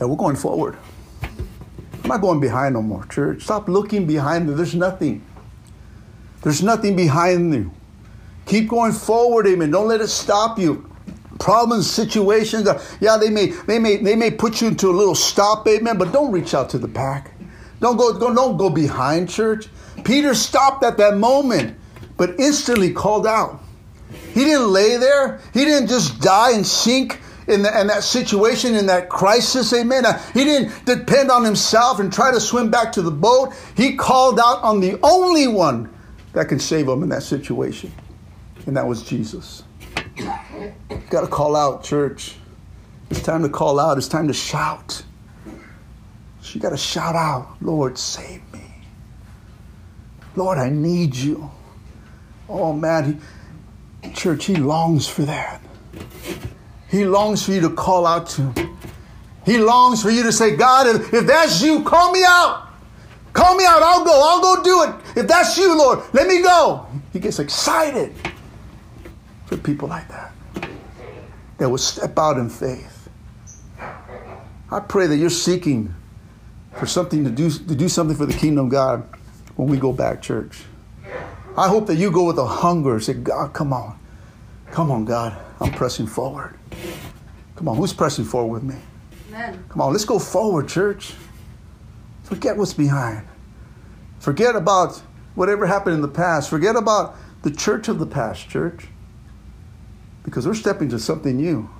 And 0.00 0.10
we're 0.10 0.16
going 0.16 0.36
forward. 0.36 0.76
I'm 1.22 2.08
not 2.10 2.20
going 2.20 2.40
behind 2.40 2.74
no 2.74 2.82
more, 2.82 3.04
church. 3.06 3.42
Stop 3.42 3.68
looking 3.68 4.06
behind 4.06 4.48
you. 4.48 4.54
There's 4.54 4.74
nothing. 4.74 5.24
There's 6.42 6.62
nothing 6.62 6.94
behind 6.94 7.52
you. 7.52 7.72
Keep 8.46 8.68
going 8.68 8.92
forward, 8.92 9.46
amen. 9.46 9.72
Don't 9.72 9.88
let 9.88 10.00
it 10.00 10.08
stop 10.08 10.58
you. 10.58 10.88
Problems, 11.40 11.90
situations, 11.90 12.68
uh, 12.68 12.82
yeah, 13.00 13.16
they 13.16 13.28
may, 13.28 13.46
they 13.46 13.78
may, 13.78 13.96
they 13.96 14.14
may 14.14 14.30
put 14.30 14.60
you 14.60 14.68
into 14.68 14.88
a 14.88 14.92
little 14.92 15.14
stop, 15.14 15.66
amen. 15.66 15.98
But 15.98 16.12
don't 16.12 16.30
reach 16.30 16.54
out 16.54 16.70
to 16.70 16.78
the 16.78 16.88
pack. 16.88 17.32
Don't 17.80 17.96
go, 17.96 18.12
go, 18.12 18.32
don't 18.32 18.56
go 18.56 18.70
behind, 18.70 19.28
church. 19.28 19.66
Peter 20.04 20.34
stopped 20.34 20.84
at 20.84 20.96
that 20.98 21.16
moment, 21.16 21.76
but 22.16 22.38
instantly 22.38 22.92
called 22.92 23.26
out. 23.26 23.60
He 24.32 24.44
didn't 24.44 24.68
lay 24.68 24.96
there. 24.96 25.40
He 25.52 25.64
didn't 25.64 25.88
just 25.88 26.20
die 26.20 26.52
and 26.52 26.64
sink 26.64 27.20
in, 27.48 27.62
the, 27.62 27.80
in 27.80 27.86
that 27.86 28.02
situation, 28.02 28.74
in 28.74 28.86
that 28.86 29.08
crisis, 29.08 29.72
amen. 29.72 30.04
Uh, 30.04 30.18
he 30.34 30.44
didn't 30.44 30.84
depend 30.84 31.30
on 31.30 31.44
himself 31.44 32.00
and 32.00 32.12
try 32.12 32.30
to 32.30 32.40
swim 32.40 32.70
back 32.70 32.92
to 32.92 33.02
the 33.02 33.10
boat. 33.10 33.54
He 33.76 33.96
called 33.96 34.38
out 34.38 34.62
on 34.62 34.80
the 34.80 34.98
only 35.02 35.46
one 35.46 35.92
that 36.32 36.48
can 36.48 36.58
save 36.58 36.88
him 36.88 37.02
in 37.02 37.08
that 37.10 37.22
situation, 37.22 37.92
and 38.66 38.76
that 38.76 38.86
was 38.86 39.02
Jesus. 39.02 39.62
Got 41.10 41.20
to 41.22 41.28
call 41.28 41.56
out, 41.56 41.84
church. 41.84 42.36
It's 43.10 43.22
time 43.22 43.42
to 43.42 43.48
call 43.48 43.78
out. 43.78 43.98
It's 43.98 44.08
time 44.08 44.26
to 44.28 44.34
shout. 44.34 45.04
You 46.52 46.60
got 46.60 46.70
to 46.70 46.76
shout 46.76 47.14
out, 47.14 47.56
Lord, 47.60 47.98
save 47.98 48.40
me. 48.52 48.62
Lord, 50.36 50.58
I 50.58 50.70
need 50.70 51.14
you. 51.14 51.50
Oh 52.48 52.72
man, 52.72 53.20
he, 54.02 54.12
church, 54.12 54.46
he 54.46 54.56
longs 54.56 55.08
for 55.08 55.22
that. 55.22 55.60
He 56.96 57.04
longs 57.04 57.44
for 57.44 57.52
you 57.52 57.60
to 57.60 57.70
call 57.70 58.06
out 58.06 58.26
to. 58.30 58.54
He 59.44 59.58
longs 59.58 60.02
for 60.02 60.08
you 60.10 60.22
to 60.22 60.32
say, 60.32 60.56
God, 60.56 60.86
if, 60.86 61.12
if 61.12 61.26
that's 61.26 61.62
you, 61.62 61.82
call 61.84 62.10
me 62.10 62.24
out. 62.26 62.68
Call 63.34 63.54
me 63.54 63.66
out. 63.66 63.82
I'll 63.82 64.02
go. 64.02 64.18
I'll 64.24 64.40
go 64.40 64.62
do 64.62 64.82
it. 64.84 65.20
If 65.20 65.28
that's 65.28 65.58
you, 65.58 65.76
Lord, 65.76 66.00
let 66.14 66.26
me 66.26 66.40
go. 66.42 66.86
He 67.12 67.20
gets 67.20 67.38
excited 67.38 68.14
for 69.44 69.58
people 69.58 69.88
like 69.88 70.08
that 70.08 70.32
that 71.58 71.68
will 71.68 71.76
step 71.76 72.18
out 72.18 72.38
in 72.38 72.48
faith. 72.48 73.10
I 74.70 74.80
pray 74.80 75.06
that 75.06 75.18
you're 75.18 75.28
seeking 75.28 75.94
for 76.78 76.86
something 76.86 77.24
to 77.24 77.30
do, 77.30 77.50
to 77.50 77.74
do 77.74 77.90
something 77.90 78.16
for 78.16 78.24
the 78.24 78.34
kingdom 78.34 78.66
of 78.66 78.70
God 78.72 79.06
when 79.56 79.68
we 79.68 79.76
go 79.76 79.92
back, 79.92 80.22
church. 80.22 80.62
I 81.58 81.68
hope 81.68 81.88
that 81.88 81.96
you 81.96 82.10
go 82.10 82.24
with 82.24 82.38
a 82.38 82.46
hunger. 82.46 82.94
and 82.94 83.02
Say, 83.02 83.12
God, 83.12 83.52
come 83.52 83.74
on. 83.74 83.98
Come 84.70 84.90
on, 84.90 85.04
God. 85.04 85.36
I'm 85.60 85.72
pressing 85.72 86.06
forward. 86.06 86.55
Come 87.56 87.68
on, 87.68 87.76
who's 87.76 87.92
pressing 87.92 88.24
forward 88.24 88.62
with 88.62 88.62
me? 88.62 88.80
Amen. 89.28 89.64
Come 89.68 89.80
on, 89.80 89.92
let's 89.92 90.04
go 90.04 90.18
forward, 90.18 90.68
church. 90.68 91.14
Forget 92.24 92.56
what's 92.56 92.74
behind. 92.74 93.26
Forget 94.18 94.56
about 94.56 95.00
whatever 95.34 95.66
happened 95.66 95.94
in 95.94 96.02
the 96.02 96.08
past. 96.08 96.50
Forget 96.50 96.76
about 96.76 97.16
the 97.42 97.50
church 97.50 97.88
of 97.88 97.98
the 97.98 98.06
past, 98.06 98.48
church. 98.48 98.88
Because 100.24 100.46
we're 100.46 100.54
stepping 100.54 100.88
to 100.88 100.98
something 100.98 101.36
new. 101.36 101.70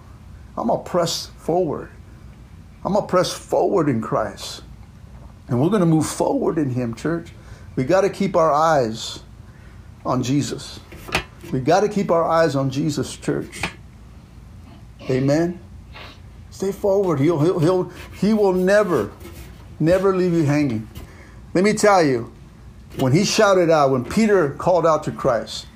I'm 0.57 0.69
going 0.69 0.85
to 0.85 0.89
press 0.89 1.27
forward. 1.39 1.91
I'm 2.85 2.93
going 2.93 3.05
to 3.05 3.11
press 3.11 3.33
forward 3.33 3.89
in 3.89 4.01
Christ. 4.01 4.63
And 5.49 5.61
we're 5.61 5.69
going 5.69 5.81
to 5.81 5.87
move 5.87 6.07
forward 6.07 6.59
in 6.59 6.71
Him, 6.71 6.95
church. 6.95 7.33
We 7.75 7.85
got 7.85 8.03
to 8.03 8.11
keep 8.11 8.37
our 8.37 8.53
eyes 8.53 9.21
on 10.05 10.23
Jesus. 10.23 10.81
We 11.53 11.61
got 11.61 11.81
to 11.81 11.89
keep 11.89 12.11
our 12.11 12.25
eyes 12.25 12.55
on 12.57 12.71
Jesus, 12.71 13.17
church. 13.17 13.63
Amen. 15.09 15.61
Stay 16.51 16.73
forward. 16.73 17.21
He'll, 17.21 17.39
he'll, 17.39 17.59
he'll, 17.59 17.93
he 18.19 18.33
will 18.33 18.53
never, 18.53 19.13
never 19.79 20.17
leave 20.17 20.33
you 20.33 20.45
hanging. 20.45 20.89
Let 21.55 21.65
me 21.65 21.75
tell 21.75 22.03
you, 22.03 22.33
when 22.99 23.13
he 23.13 23.25
shouted 23.25 23.71
out, 23.71 23.91
when 23.91 24.05
Peter 24.05 24.51
called 24.51 24.87
out 24.87 25.05
to 25.05 25.13
Christ, 25.13 25.67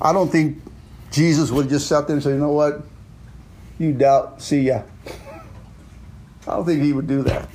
I 0.00 0.12
don't 0.12 0.30
think 0.30 0.58
Jesus 1.10 1.50
would 1.50 1.62
have 1.62 1.70
just 1.70 1.88
sat 1.88 2.06
there 2.06 2.16
and 2.16 2.22
say, 2.22 2.30
you 2.30 2.38
know 2.38 2.52
what? 2.52 2.82
You 3.78 3.92
doubt, 3.92 4.42
see 4.42 4.60
ya. 4.60 4.82
I 6.46 6.56
don't 6.56 6.66
think 6.66 6.82
he 6.82 6.92
would 6.92 7.06
do 7.06 7.22
that. 7.22 7.48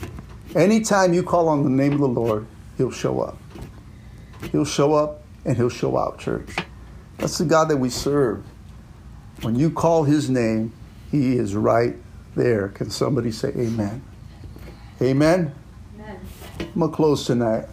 Anytime 0.55 1.13
you 1.13 1.23
call 1.23 1.47
on 1.47 1.63
the 1.63 1.69
name 1.69 1.93
of 1.93 1.99
the 1.99 2.07
Lord, 2.07 2.45
he'll 2.77 2.91
show 2.91 3.21
up. 3.21 3.37
He'll 4.51 4.65
show 4.65 4.93
up 4.93 5.23
and 5.45 5.55
he'll 5.55 5.69
show 5.69 5.97
out, 5.97 6.19
church. 6.19 6.55
That's 7.17 7.37
the 7.37 7.45
God 7.45 7.69
that 7.69 7.77
we 7.77 7.89
serve. 7.89 8.43
When 9.41 9.55
you 9.55 9.71
call 9.71 10.03
his 10.03 10.29
name, 10.29 10.71
he 11.09 11.37
is 11.37 11.55
right 11.55 11.95
there. 12.35 12.69
Can 12.69 12.89
somebody 12.89 13.31
say 13.31 13.49
amen? 13.49 14.01
Amen? 15.01 15.53
amen. 15.95 16.19
I'm 16.59 16.79
going 16.79 16.91
to 16.91 16.95
close 16.95 17.25
tonight. 17.25 17.65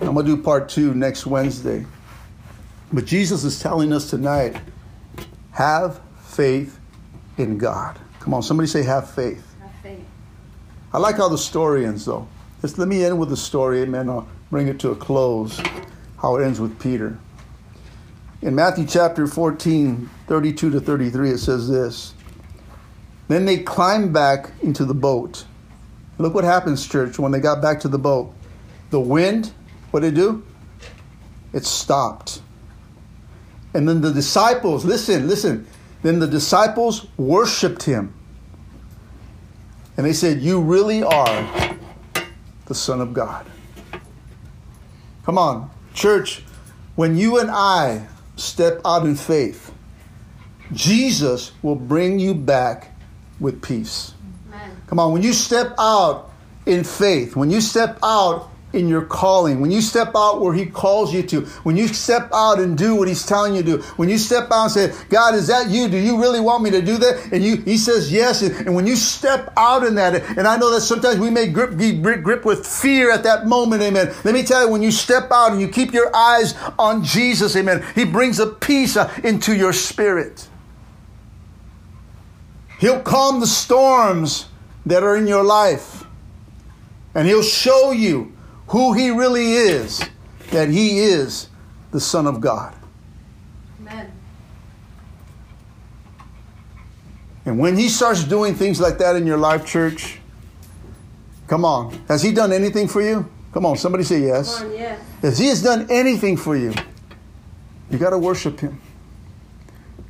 I'm 0.00 0.14
going 0.14 0.26
to 0.26 0.36
do 0.36 0.42
part 0.42 0.68
two 0.68 0.94
next 0.94 1.26
Wednesday. 1.26 1.84
But 2.92 3.04
Jesus 3.04 3.44
is 3.44 3.58
telling 3.60 3.92
us 3.92 4.08
tonight 4.08 4.56
have 5.50 6.00
faith 6.22 6.78
in 7.36 7.58
God. 7.58 7.98
Come 8.20 8.32
on, 8.32 8.42
somebody 8.42 8.68
say, 8.68 8.84
have 8.84 9.10
faith. 9.10 9.44
Have 9.60 9.72
faith. 9.82 10.04
I 10.92 10.98
like 10.98 11.16
how 11.16 11.28
the 11.28 11.38
story 11.38 11.84
ends, 11.84 12.04
though. 12.04 12.28
Just 12.62 12.78
let 12.78 12.86
me 12.86 13.04
end 13.04 13.18
with 13.18 13.28
the 13.28 13.36
story, 13.36 13.80
amen. 13.82 14.08
I'll 14.08 14.28
bring 14.50 14.68
it 14.68 14.78
to 14.80 14.90
a 14.90 14.96
close, 14.96 15.60
how 16.20 16.36
it 16.36 16.44
ends 16.44 16.60
with 16.60 16.78
Peter. 16.80 17.18
In 18.40 18.54
Matthew 18.54 18.86
chapter 18.86 19.26
14, 19.26 20.08
32 20.28 20.70
to 20.70 20.80
33, 20.80 21.30
it 21.30 21.38
says 21.38 21.68
this 21.68 22.14
Then 23.26 23.44
they 23.44 23.58
climbed 23.58 24.12
back 24.12 24.50
into 24.62 24.84
the 24.84 24.94
boat. 24.94 25.44
Look 26.18 26.34
what 26.34 26.44
happens, 26.44 26.86
church, 26.86 27.18
when 27.18 27.32
they 27.32 27.40
got 27.40 27.60
back 27.60 27.80
to 27.80 27.88
the 27.88 27.98
boat. 27.98 28.32
The 28.90 29.00
wind, 29.00 29.52
what 29.90 30.00
did 30.00 30.12
it 30.12 30.16
do? 30.16 30.44
It 31.52 31.64
stopped. 31.64 32.40
And 33.74 33.88
then 33.88 34.00
the 34.00 34.12
disciples, 34.12 34.84
listen, 34.84 35.28
listen. 35.28 35.66
Then 36.02 36.20
the 36.20 36.26
disciples 36.26 37.06
worshiped 37.16 37.82
him. 37.82 38.14
And 39.96 40.06
they 40.06 40.12
said, 40.12 40.40
You 40.40 40.60
really 40.60 41.02
are 41.02 41.76
the 42.66 42.74
Son 42.74 43.00
of 43.00 43.12
God. 43.12 43.46
Come 45.24 45.38
on, 45.38 45.70
church, 45.92 46.44
when 46.94 47.16
you 47.16 47.40
and 47.40 47.50
I 47.50 48.06
step 48.38 48.80
out 48.84 49.04
in 49.04 49.16
faith, 49.16 49.72
Jesus 50.72 51.52
will 51.62 51.76
bring 51.76 52.18
you 52.18 52.34
back 52.34 52.92
with 53.40 53.62
peace. 53.62 54.12
Amen. 54.48 54.76
Come 54.86 54.98
on, 54.98 55.12
when 55.12 55.22
you 55.22 55.32
step 55.32 55.74
out 55.78 56.30
in 56.66 56.84
faith, 56.84 57.36
when 57.36 57.50
you 57.50 57.60
step 57.60 57.98
out 58.02 58.50
in 58.78 58.88
your 58.88 59.04
calling, 59.04 59.60
when 59.60 59.70
you 59.70 59.82
step 59.82 60.12
out 60.14 60.40
where 60.40 60.54
He 60.54 60.64
calls 60.64 61.12
you 61.12 61.22
to, 61.24 61.40
when 61.64 61.76
you 61.76 61.88
step 61.88 62.30
out 62.32 62.60
and 62.60 62.78
do 62.78 62.94
what 62.94 63.08
He's 63.08 63.26
telling 63.26 63.54
you 63.54 63.62
to 63.62 63.78
do, 63.78 63.82
when 63.96 64.08
you 64.08 64.16
step 64.16 64.50
out 64.52 64.64
and 64.64 64.70
say, 64.72 64.94
God, 65.08 65.34
is 65.34 65.48
that 65.48 65.68
you? 65.68 65.88
Do 65.88 65.98
you 65.98 66.20
really 66.20 66.40
want 66.40 66.62
me 66.62 66.70
to 66.70 66.80
do 66.80 66.96
that? 66.98 67.32
And 67.32 67.42
you, 67.42 67.56
He 67.56 67.76
says 67.76 68.12
yes. 68.12 68.42
And, 68.42 68.74
when 68.74 68.86
you 68.86 68.94
step 68.96 69.52
out 69.56 69.84
in 69.84 69.96
that, 69.96 70.14
and 70.38 70.46
I 70.46 70.56
know 70.56 70.70
that 70.72 70.82
sometimes 70.82 71.18
we 71.18 71.30
may 71.30 71.48
grip, 71.48 71.76
be 71.76 71.92
grip 71.92 72.44
with 72.44 72.66
fear 72.66 73.10
at 73.10 73.24
that 73.24 73.46
moment, 73.46 73.82
amen. 73.82 74.14
Let 74.24 74.34
me 74.34 74.44
tell 74.44 74.64
you, 74.64 74.70
when 74.70 74.82
you 74.82 74.92
step 74.92 75.30
out 75.32 75.52
and 75.52 75.60
you 75.60 75.68
keep 75.68 75.92
your 75.92 76.14
eyes 76.14 76.54
on 76.78 77.02
Jesus, 77.02 77.56
amen, 77.56 77.84
He 77.94 78.04
brings 78.04 78.38
a 78.38 78.46
peace 78.46 78.96
uh, 78.96 79.12
into 79.24 79.54
your 79.54 79.72
spirit. 79.72 80.48
He'll 82.78 83.00
calm 83.00 83.40
the 83.40 83.46
storms 83.46 84.46
that 84.86 85.02
are 85.02 85.16
in 85.16 85.26
your 85.26 85.42
life. 85.42 86.04
And 87.14 87.26
He'll 87.26 87.42
show 87.42 87.90
you 87.90 88.32
who 88.68 88.92
he 88.92 89.10
really 89.10 89.52
is, 89.52 90.02
that 90.50 90.68
he 90.68 91.00
is 91.00 91.48
the 91.90 92.00
Son 92.00 92.26
of 92.26 92.40
God. 92.40 92.74
Amen. 93.80 94.12
And 97.44 97.58
when 97.58 97.76
he 97.76 97.88
starts 97.88 98.24
doing 98.24 98.54
things 98.54 98.80
like 98.80 98.98
that 98.98 99.16
in 99.16 99.26
your 99.26 99.38
life, 99.38 99.64
church, 99.64 100.18
come 101.46 101.64
on. 101.64 101.98
Has 102.08 102.22
he 102.22 102.32
done 102.32 102.52
anything 102.52 102.88
for 102.88 103.00
you? 103.00 103.28
Come 103.52 103.64
on, 103.64 103.76
somebody 103.76 104.04
say 104.04 104.20
yes. 104.20 104.60
On, 104.60 104.72
yes. 104.72 105.00
If 105.22 105.38
he 105.38 105.46
has 105.46 105.62
done 105.62 105.86
anything 105.90 106.36
for 106.36 106.54
you, 106.56 106.74
you 107.90 107.98
got 107.98 108.10
to 108.10 108.18
worship 108.18 108.60
him. 108.60 108.80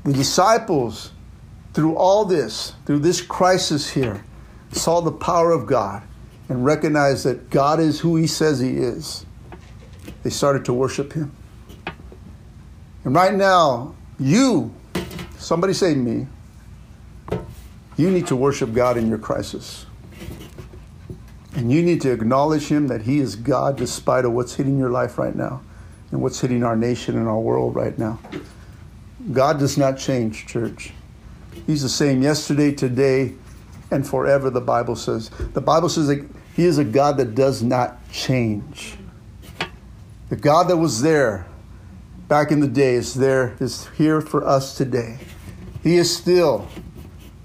The 0.04 0.12
disciples, 0.12 1.12
through 1.74 1.94
all 1.94 2.24
this, 2.24 2.74
through 2.86 3.00
this 3.00 3.20
crisis 3.20 3.90
here, 3.90 4.24
saw 4.72 5.00
the 5.00 5.12
power 5.12 5.52
of 5.52 5.66
God 5.66 6.02
and 6.48 6.64
recognized 6.64 7.24
that 7.24 7.50
God 7.50 7.80
is 7.80 8.00
who 8.00 8.16
He 8.16 8.26
says 8.26 8.60
He 8.60 8.76
is, 8.78 9.26
they 10.22 10.30
started 10.30 10.64
to 10.66 10.72
worship 10.72 11.12
Him. 11.12 11.34
And 13.04 13.14
right 13.14 13.34
now, 13.34 13.94
you, 14.18 14.74
somebody 15.38 15.72
say 15.72 15.94
me, 15.94 16.26
you 17.96 18.10
need 18.10 18.26
to 18.28 18.36
worship 18.36 18.72
God 18.72 18.96
in 18.96 19.08
your 19.08 19.18
crisis. 19.18 19.86
And 21.54 21.72
you 21.72 21.82
need 21.82 22.00
to 22.02 22.12
acknowledge 22.12 22.68
Him 22.68 22.88
that 22.88 23.02
He 23.02 23.18
is 23.18 23.34
God 23.34 23.76
despite 23.76 24.24
of 24.24 24.32
what's 24.32 24.54
hitting 24.54 24.78
your 24.78 24.90
life 24.90 25.18
right 25.18 25.34
now 25.34 25.62
and 26.10 26.22
what's 26.22 26.40
hitting 26.40 26.62
our 26.62 26.76
nation 26.76 27.16
and 27.16 27.28
our 27.28 27.40
world 27.40 27.74
right 27.74 27.98
now. 27.98 28.18
God 29.32 29.58
does 29.58 29.76
not 29.76 29.98
change, 29.98 30.46
church. 30.46 30.92
He's 31.66 31.82
the 31.82 31.88
same 31.88 32.22
yesterday, 32.22 32.72
today, 32.72 33.34
and 33.90 34.06
forever, 34.06 34.50
the 34.50 34.60
Bible 34.60 34.96
says. 34.96 35.30
The 35.30 35.60
Bible 35.60 35.88
says 35.88 36.08
that 36.08 36.28
He 36.54 36.64
is 36.64 36.78
a 36.78 36.84
God 36.84 37.16
that 37.18 37.34
does 37.34 37.62
not 37.62 37.98
change. 38.10 38.96
The 40.28 40.36
God 40.36 40.68
that 40.68 40.76
was 40.76 41.00
there 41.00 41.46
back 42.28 42.50
in 42.50 42.60
the 42.60 42.68
day 42.68 42.94
is 42.94 43.14
there, 43.14 43.56
is 43.60 43.88
here 43.96 44.20
for 44.20 44.46
us 44.46 44.76
today. 44.76 45.18
He 45.82 45.96
is 45.96 46.14
still 46.14 46.68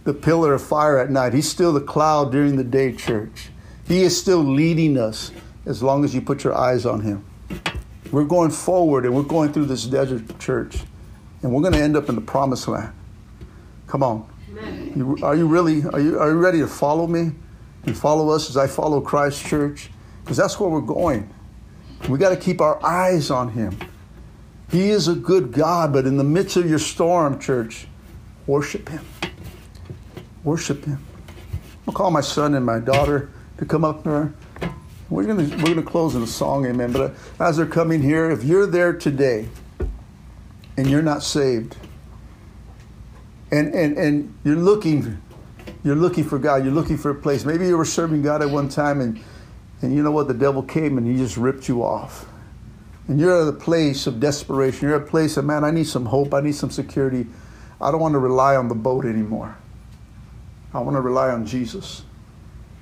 the 0.03 0.13
pillar 0.13 0.53
of 0.53 0.61
fire 0.61 0.99
at 0.99 1.09
night. 1.09 1.33
He's 1.33 1.49
still 1.49 1.71
the 1.71 1.81
cloud 1.81 2.31
during 2.31 2.57
the 2.57 2.63
day, 2.63 2.91
church. 2.91 3.49
He 3.87 4.03
is 4.03 4.19
still 4.19 4.43
leading 4.43 4.97
us 4.97 5.31
as 5.65 5.81
long 5.81 6.03
as 6.03 6.13
you 6.13 6.21
put 6.21 6.43
your 6.43 6.55
eyes 6.55 6.85
on 6.85 7.01
Him. 7.01 7.23
We're 8.11 8.25
going 8.25 8.51
forward 8.51 9.05
and 9.05 9.15
we're 9.15 9.23
going 9.23 9.53
through 9.53 9.65
this 9.65 9.85
desert, 9.85 10.39
church, 10.39 10.83
and 11.41 11.53
we're 11.53 11.61
going 11.61 11.73
to 11.73 11.81
end 11.81 11.95
up 11.95 12.09
in 12.09 12.15
the 12.15 12.21
promised 12.21 12.67
land. 12.67 12.93
Come 13.87 14.03
on. 14.03 14.32
You, 14.95 15.17
are 15.23 15.35
you 15.35 15.47
really, 15.47 15.83
are 15.85 15.99
you, 15.99 16.19
are 16.19 16.29
you 16.29 16.37
ready 16.37 16.59
to 16.59 16.67
follow 16.67 17.07
me 17.07 17.31
and 17.85 17.97
follow 17.97 18.29
us 18.29 18.49
as 18.49 18.57
I 18.57 18.67
follow 18.67 19.01
Christ 19.01 19.45
Church? 19.45 19.89
Because 20.23 20.37
that's 20.37 20.59
where 20.59 20.69
we're 20.69 20.81
going. 20.81 21.33
We 22.07 22.19
got 22.19 22.29
to 22.29 22.37
keep 22.37 22.61
our 22.61 22.83
eyes 22.85 23.31
on 23.31 23.49
Him. 23.49 23.77
He 24.69 24.89
is 24.89 25.07
a 25.07 25.15
good 25.15 25.51
God, 25.51 25.93
but 25.93 26.05
in 26.05 26.17
the 26.17 26.23
midst 26.23 26.57
of 26.57 26.69
your 26.69 26.79
storm, 26.79 27.39
church, 27.39 27.87
worship 28.45 28.89
Him. 28.89 29.05
Worship 30.43 30.85
Him. 30.85 31.03
I'll 31.87 31.93
call 31.93 32.11
my 32.11 32.21
son 32.21 32.55
and 32.55 32.65
my 32.65 32.79
daughter 32.79 33.31
to 33.57 33.65
come 33.65 33.83
up 33.83 34.03
here. 34.03 34.33
We're 35.09 35.25
gonna 35.25 35.43
we're 35.43 35.75
gonna 35.75 35.83
close 35.83 36.15
in 36.15 36.23
a 36.23 36.27
song, 36.27 36.65
amen. 36.65 36.91
But 36.91 37.13
as 37.39 37.57
they're 37.57 37.65
coming 37.65 38.01
here, 38.01 38.31
if 38.31 38.43
you're 38.43 38.65
there 38.65 38.93
today 38.93 39.47
and 40.75 40.89
you're 40.89 41.03
not 41.03 41.23
saved, 41.23 41.77
and, 43.53 43.73
and, 43.73 43.97
and 43.97 44.37
you're 44.43 44.55
looking 44.55 45.21
you're 45.83 45.95
looking 45.95 46.23
for 46.23 46.39
God, 46.39 46.63
you're 46.63 46.73
looking 46.73 46.97
for 46.97 47.11
a 47.11 47.15
place. 47.15 47.45
Maybe 47.45 47.67
you 47.67 47.77
were 47.77 47.85
serving 47.85 48.21
God 48.21 48.41
at 48.41 48.49
one 48.49 48.69
time 48.69 49.01
and 49.01 49.21
and 49.81 49.93
you 49.93 50.01
know 50.01 50.11
what, 50.11 50.29
the 50.29 50.33
devil 50.33 50.63
came 50.63 50.97
and 50.97 51.05
he 51.05 51.17
just 51.17 51.35
ripped 51.35 51.67
you 51.67 51.83
off. 51.83 52.25
And 53.09 53.19
you're 53.19 53.41
at 53.41 53.47
a 53.49 53.51
place 53.51 54.07
of 54.07 54.21
desperation. 54.21 54.87
You're 54.87 54.95
at 54.95 55.03
a 55.03 55.05
place 55.05 55.35
of, 55.35 55.43
man, 55.43 55.65
I 55.65 55.71
need 55.71 55.87
some 55.87 56.05
hope. 56.05 56.33
I 56.33 56.39
need 56.39 56.55
some 56.55 56.69
security. 56.69 57.27
I 57.81 57.91
don't 57.91 57.99
want 57.99 58.13
to 58.13 58.19
rely 58.19 58.55
on 58.55 58.69
the 58.69 58.75
boat 58.75 59.03
anymore. 59.03 59.57
I 60.73 60.79
want 60.79 60.95
to 60.95 61.01
rely 61.01 61.31
on 61.31 61.45
Jesus. 61.45 62.03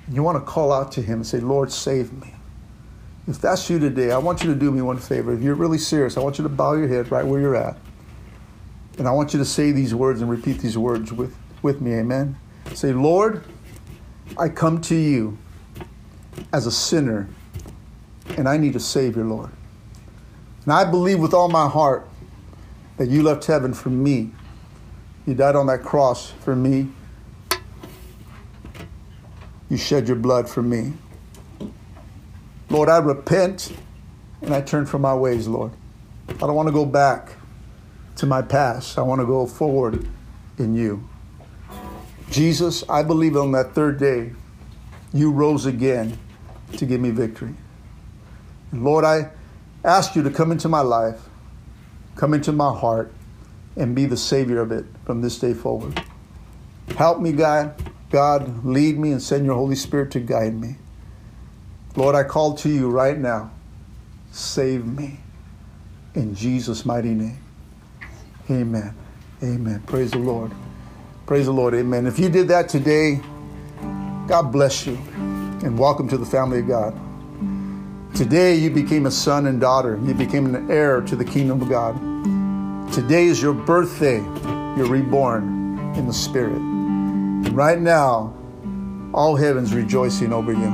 And 0.06 0.14
you 0.14 0.22
want 0.22 0.38
to 0.38 0.44
call 0.44 0.72
out 0.72 0.92
to 0.92 1.02
him 1.02 1.14
and 1.14 1.26
say, 1.26 1.40
Lord, 1.40 1.72
save 1.72 2.12
me. 2.12 2.32
If 3.26 3.40
that's 3.40 3.68
you 3.68 3.80
today, 3.80 4.12
I 4.12 4.18
want 4.18 4.44
you 4.44 4.52
to 4.52 4.58
do 4.58 4.70
me 4.70 4.80
one 4.80 4.98
favor. 4.98 5.32
If 5.32 5.42
you're 5.42 5.56
really 5.56 5.78
serious, 5.78 6.16
I 6.16 6.20
want 6.20 6.38
you 6.38 6.44
to 6.44 6.48
bow 6.48 6.74
your 6.74 6.86
head 6.86 7.10
right 7.10 7.26
where 7.26 7.40
you're 7.40 7.56
at. 7.56 7.76
And 8.98 9.08
I 9.08 9.10
want 9.10 9.32
you 9.32 9.38
to 9.38 9.44
say 9.44 9.72
these 9.72 9.94
words 9.94 10.20
and 10.20 10.30
repeat 10.30 10.58
these 10.58 10.76
words 10.76 11.12
with, 11.12 11.34
with 11.62 11.80
me. 11.80 11.94
Amen. 11.94 12.36
Say, 12.74 12.92
Lord, 12.92 13.44
I 14.38 14.48
come 14.48 14.80
to 14.82 14.94
you 14.94 15.38
as 16.52 16.66
a 16.66 16.70
sinner, 16.70 17.28
and 18.36 18.48
I 18.48 18.56
need 18.56 18.76
a 18.76 18.80
Savior, 18.80 19.24
Lord. 19.24 19.50
And 20.64 20.72
I 20.72 20.84
believe 20.84 21.18
with 21.18 21.34
all 21.34 21.48
my 21.48 21.68
heart 21.68 22.08
that 22.96 23.08
you 23.08 23.22
left 23.22 23.44
heaven 23.46 23.74
for 23.74 23.90
me. 23.90 24.30
You 25.26 25.34
died 25.34 25.56
on 25.56 25.66
that 25.66 25.82
cross 25.82 26.30
for 26.30 26.54
me. 26.54 26.88
You 29.68 29.76
shed 29.76 30.06
your 30.06 30.16
blood 30.16 30.48
for 30.48 30.62
me. 30.62 30.92
Lord, 32.68 32.88
I 32.88 32.98
repent 32.98 33.72
and 34.42 34.54
I 34.54 34.60
turn 34.60 34.86
from 34.86 35.02
my 35.02 35.14
ways, 35.14 35.48
Lord. 35.48 35.72
I 36.28 36.34
don't 36.34 36.54
want 36.54 36.68
to 36.68 36.72
go 36.72 36.84
back 36.84 37.36
to 38.16 38.26
my 38.26 38.42
past. 38.42 38.98
I 38.98 39.02
want 39.02 39.20
to 39.20 39.26
go 39.26 39.46
forward 39.46 40.06
in 40.58 40.74
you. 40.74 41.08
Jesus, 42.30 42.82
I 42.88 43.02
believe 43.02 43.36
on 43.36 43.52
that 43.52 43.74
third 43.74 43.98
day, 43.98 44.32
you 45.12 45.30
rose 45.30 45.66
again 45.66 46.18
to 46.76 46.86
give 46.86 47.00
me 47.00 47.10
victory. 47.10 47.54
And 48.70 48.84
Lord, 48.84 49.04
I 49.04 49.30
ask 49.84 50.16
you 50.16 50.22
to 50.22 50.30
come 50.30 50.50
into 50.50 50.68
my 50.68 50.80
life, 50.80 51.20
come 52.16 52.32
into 52.32 52.52
my 52.52 52.74
heart, 52.74 53.12
and 53.76 53.94
be 53.94 54.06
the 54.06 54.16
Savior 54.16 54.60
of 54.60 54.72
it 54.72 54.84
from 55.04 55.20
this 55.20 55.38
day 55.38 55.54
forward. 55.54 56.02
Help 56.96 57.20
me, 57.20 57.32
God. 57.32 57.74
God, 58.10 58.64
lead 58.64 58.98
me 58.98 59.12
and 59.12 59.22
send 59.22 59.46
your 59.46 59.54
Holy 59.54 59.76
Spirit 59.76 60.10
to 60.12 60.20
guide 60.20 60.54
me. 60.54 60.76
Lord, 61.96 62.14
I 62.14 62.24
call 62.24 62.54
to 62.56 62.68
you 62.68 62.90
right 62.90 63.18
now. 63.18 63.50
Save 64.30 64.86
me. 64.86 65.20
In 66.14 66.34
Jesus' 66.34 66.84
mighty 66.84 67.14
name. 67.14 67.41
Amen. 68.50 68.94
Amen. 69.42 69.82
Praise 69.86 70.10
the 70.10 70.18
Lord. 70.18 70.52
Praise 71.26 71.46
the 71.46 71.52
Lord. 71.52 71.74
Amen. 71.74 72.06
If 72.06 72.18
you 72.18 72.28
did 72.28 72.48
that 72.48 72.68
today, 72.68 73.20
God 74.26 74.50
bless 74.52 74.86
you 74.86 74.96
and 75.14 75.78
welcome 75.78 76.08
to 76.08 76.18
the 76.18 76.26
family 76.26 76.60
of 76.60 76.68
God. 76.68 76.98
Today 78.14 78.56
you 78.56 78.70
became 78.70 79.06
a 79.06 79.10
son 79.10 79.46
and 79.46 79.60
daughter. 79.60 79.98
You 80.04 80.14
became 80.14 80.52
an 80.54 80.70
heir 80.70 81.00
to 81.02 81.16
the 81.16 81.24
kingdom 81.24 81.62
of 81.62 81.68
God. 81.68 81.96
Today 82.92 83.26
is 83.26 83.40
your 83.40 83.54
birthday. 83.54 84.18
You're 84.76 84.88
reborn 84.88 85.94
in 85.96 86.06
the 86.06 86.12
Spirit. 86.12 86.56
And 86.56 87.56
right 87.56 87.78
now, 87.78 88.34
all 89.14 89.36
heaven's 89.36 89.72
rejoicing 89.72 90.32
over 90.32 90.52
you. 90.52 90.68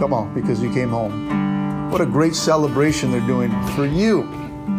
Come 0.00 0.12
on, 0.12 0.34
because 0.34 0.62
you 0.62 0.72
came 0.72 0.88
home. 0.88 1.90
What 1.90 2.00
a 2.00 2.06
great 2.06 2.34
celebration 2.34 3.12
they're 3.12 3.20
doing 3.26 3.50
for 3.76 3.86
you 3.86 4.22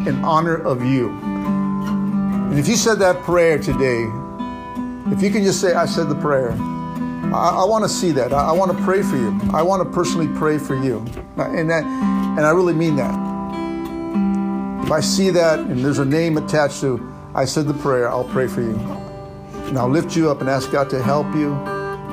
in 0.05 0.21
honor 0.23 0.55
of 0.55 0.83
you. 0.83 1.34
And 2.49 2.59
if 2.59 2.67
you 2.67 2.75
said 2.75 2.99
that 2.99 3.21
prayer 3.23 3.57
today, 3.59 4.05
If 5.11 5.21
you 5.21 5.29
can 5.29 5.43
just 5.43 5.61
say, 5.61 5.75
I 5.75 5.85
said 5.85 6.09
the 6.09 6.15
prayer, 6.15 6.51
I, 7.31 7.61
I 7.61 7.65
want 7.65 7.83
to 7.83 7.89
see 7.89 8.11
that. 8.13 8.33
I, 8.33 8.49
I 8.49 8.51
want 8.53 8.75
to 8.75 8.83
pray 8.83 9.03
for 9.03 9.17
you. 9.17 9.39
I 9.53 9.61
want 9.61 9.83
to 9.83 9.93
personally 9.93 10.27
pray 10.35 10.57
for 10.57 10.75
you. 10.75 10.97
And, 11.37 11.69
that, 11.69 11.83
and 11.83 12.39
I 12.39 12.49
really 12.49 12.73
mean 12.73 12.95
that. 12.95 13.13
If 14.83 14.91
I 14.91 15.01
see 15.01 15.29
that 15.29 15.59
and 15.59 15.85
there's 15.85 15.99
a 15.99 16.05
name 16.05 16.37
attached 16.37 16.81
to, 16.81 16.99
I 17.35 17.45
said 17.45 17.67
the 17.67 17.75
prayer, 17.75 18.09
I'll 18.09 18.23
pray 18.23 18.47
for 18.47 18.61
you. 18.61 18.75
And 19.67 19.77
I'll 19.77 19.89
lift 19.89 20.15
you 20.15 20.31
up 20.31 20.41
and 20.41 20.49
ask 20.49 20.71
God 20.71 20.89
to 20.89 20.99
help 21.03 21.27
you, 21.35 21.49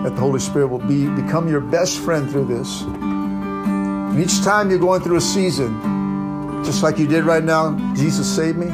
that 0.02 0.14
the 0.14 0.20
Holy 0.20 0.40
Spirit 0.40 0.66
will 0.66 0.78
be, 0.78 1.06
become 1.06 1.48
your 1.48 1.60
best 1.60 1.98
friend 1.98 2.30
through 2.30 2.44
this. 2.44 2.82
And 2.82 4.20
each 4.20 4.42
time 4.42 4.68
you're 4.68 4.78
going 4.78 5.00
through 5.00 5.16
a 5.16 5.20
season, 5.22 6.62
just 6.62 6.82
like 6.82 6.98
you 6.98 7.06
did 7.06 7.24
right 7.24 7.42
now, 7.42 7.74
Jesus 7.94 8.28
saved 8.28 8.58
me, 8.58 8.66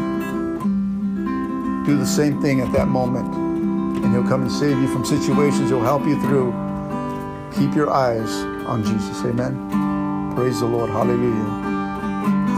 do 1.88 1.96
the 1.96 2.06
same 2.06 2.40
thing 2.42 2.60
at 2.60 2.70
that 2.72 2.86
moment. 2.86 3.34
And 3.34 4.12
He'll 4.12 4.28
come 4.28 4.42
and 4.42 4.52
save 4.52 4.78
you 4.78 4.88
from 4.88 5.06
situations, 5.06 5.70
He'll 5.70 5.80
help 5.80 6.04
you 6.04 6.20
through. 6.20 6.52
Keep 7.56 7.74
your 7.74 7.90
eyes 7.90 8.30
on 8.68 8.84
Jesus. 8.84 9.24
Amen. 9.24 10.34
Praise 10.36 10.60
the 10.60 10.66
Lord. 10.66 10.90
Hallelujah. 10.90 11.44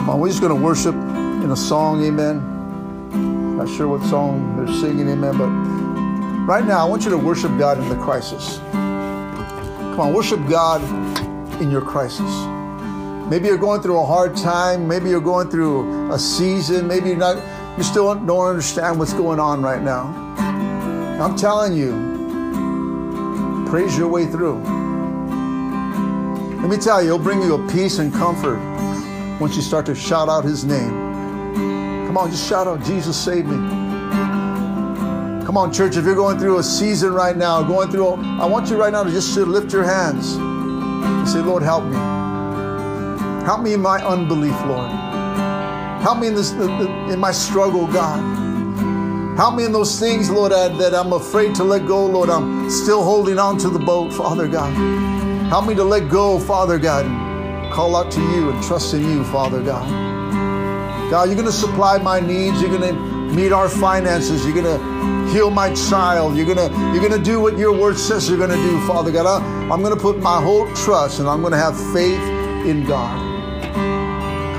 Come 0.01 0.11
on, 0.11 0.21
we're 0.21 0.29
just 0.29 0.41
going 0.41 0.55
to 0.55 0.61
worship 0.61 0.95
in 0.95 1.51
a 1.53 1.57
song. 1.57 2.05
Amen. 2.05 3.57
Not 3.57 3.69
sure 3.69 3.87
what 3.87 4.03
song 4.09 4.57
they're 4.57 4.75
singing. 4.75 5.09
Amen. 5.09 5.39
But 5.39 5.49
right 6.53 6.65
now, 6.65 6.85
I 6.85 6.89
want 6.89 7.05
you 7.05 7.11
to 7.11 7.19
worship 7.19 7.57
God 7.57 7.79
in 7.79 7.89
the 7.89 7.97
crisis. 7.97 8.59
Come 8.59 10.01
on, 10.01 10.13
worship 10.13 10.41
God 10.49 10.83
in 11.63 11.71
your 11.71 11.83
crisis. 11.83 12.31
Maybe 13.31 13.47
you're 13.47 13.59
going 13.59 13.81
through 13.81 14.01
a 14.01 14.05
hard 14.05 14.37
time. 14.37 14.89
Maybe 14.89 15.09
you're 15.09 15.21
going 15.21 15.51
through 15.51 16.11
a 16.11 16.19
season. 16.19 16.89
Maybe 16.89 17.11
you're 17.11 17.19
not, 17.19 17.37
you 17.81 17.85
still 17.85 18.15
don't 18.15 18.47
understand 18.47 18.99
what's 18.99 19.15
going 19.15 19.41
on 19.41 19.63
right 19.63 19.81
now. 19.81 20.03
I'm 21.19 21.35
telling 21.35 21.73
you, 21.75 21.93
praise 23.71 23.97
your 23.97 24.07
way 24.09 24.27
through. 24.27 24.59
Let 26.61 26.69
me 26.69 26.77
tell 26.77 27.03
you, 27.03 27.15
it'll 27.15 27.19
bring 27.19 27.41
you 27.41 27.55
a 27.55 27.69
peace 27.73 27.99
and 27.99 28.13
comfort 28.13 28.59
once 29.41 29.57
you 29.57 29.63
start 29.63 29.87
to 29.87 29.95
shout 29.95 30.29
out 30.29 30.45
his 30.45 30.63
name. 30.63 30.91
Come 32.07 32.19
on, 32.19 32.31
just 32.31 32.47
shout 32.47 32.67
out, 32.67 32.85
Jesus 32.85 33.17
save 33.17 33.47
me. 33.47 33.57
Come 35.47 35.57
on, 35.57 35.73
church, 35.73 35.97
if 35.97 36.05
you're 36.05 36.15
going 36.15 36.39
through 36.39 36.59
a 36.59 36.63
season 36.63 37.15
right 37.15 37.35
now, 37.35 37.63
going 37.63 37.91
through, 37.91 38.17
I 38.17 38.45
want 38.45 38.69
you 38.69 38.77
right 38.77 38.93
now 38.93 39.05
to 39.05 39.11
just 39.11 39.35
lift 39.39 39.73
your 39.73 39.85
hands 39.85 40.35
and 40.35 41.27
say, 41.27 41.41
Lord, 41.41 41.63
help 41.63 41.85
me. 41.85 41.97
Help 43.47 43.63
me 43.63 43.73
in 43.73 43.81
my 43.81 44.05
unbelief, 44.05 44.67
Lord. 44.67 45.10
Help 46.03 46.19
me 46.19 46.29
in 46.29 46.35
this 46.35 46.53
in 46.53 47.19
my 47.19 47.31
struggle, 47.31 47.87
God. 47.87 48.41
Help 49.37 49.55
me 49.55 49.65
in 49.65 49.73
those 49.73 49.99
things, 49.99 50.31
Lord, 50.31 50.53
that 50.53 50.95
I'm 50.95 51.13
afraid 51.13 51.55
to 51.57 51.65
let 51.65 51.87
go, 51.87 52.07
Lord. 52.07 52.31
I'm 52.31 52.71
still 52.71 53.03
holding 53.03 53.39
on 53.39 53.59
to 53.59 53.69
the 53.69 53.79
boat, 53.79 54.13
Father 54.13 54.49
God. 54.49 54.73
Help 55.49 55.67
me 55.67 55.75
to 55.75 55.85
let 55.85 56.09
go, 56.09 56.39
Father 56.39 56.79
God, 56.79 57.05
call 57.73 57.97
out 57.97 58.11
to 58.13 58.21
you 58.21 58.51
and 58.51 58.63
trust 58.63 58.95
in 58.95 59.03
you, 59.03 59.25
Father 59.25 59.63
God. 59.63 59.89
God, 61.11 61.29
you're 61.29 61.35
going 61.35 61.47
to 61.47 61.53
supply 61.53 61.99
my 61.99 62.21
needs. 62.21 62.61
You're 62.61 62.77
going 62.77 62.95
to 62.95 63.35
meet 63.35 63.53
our 63.53 63.69
finances. 63.69 64.45
You're 64.45 64.55
going 64.55 64.79
to 64.79 65.33
heal 65.33 65.51
my 65.51 65.75
child. 65.75 66.37
You're 66.37 66.47
going 66.47 66.59
to 66.59 66.77
you're 66.93 67.07
going 67.07 67.19
to 67.19 67.23
do 67.23 67.41
what 67.41 67.59
your 67.59 67.73
word 67.73 67.99
says 67.99 68.29
you're 68.29 68.39
going 68.39 68.51
to 68.51 68.57
do, 68.57 68.87
Father 68.87 69.11
God. 69.11 69.27
I, 69.27 69.45
I'm 69.73 69.83
going 69.83 69.95
to 69.95 70.01
put 70.01 70.19
my 70.19 70.41
whole 70.41 70.73
trust 70.75 71.21
and 71.21 71.29
I'm 71.29 71.41
going 71.41 71.53
to 71.53 71.59
have 71.59 71.77
faith 71.93 72.21
in 72.67 72.87
God. 72.87 73.30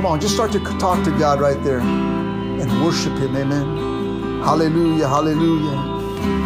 Come 0.02 0.14
on, 0.14 0.20
just 0.20 0.34
start 0.34 0.52
to 0.54 0.60
talk 0.80 1.04
to 1.04 1.12
God 1.20 1.40
right 1.40 1.64
there 1.64 1.78
and 1.78 2.84
worship 2.84 3.14
Him. 3.20 3.36
Amen. 3.36 4.42
Hallelujah, 4.42 5.08
hallelujah, 5.08 5.78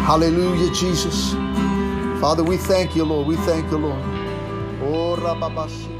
hallelujah, 0.04 0.70
Jesus. 0.74 1.32
Father, 2.20 2.44
we 2.44 2.58
thank 2.58 2.94
you, 2.94 3.06
Lord. 3.06 3.26
We 3.26 3.36
thank 3.36 3.70
you, 3.70 3.78
Lord. 3.78 4.02
Oh, 4.82 5.16
Rababasi. 5.16 5.95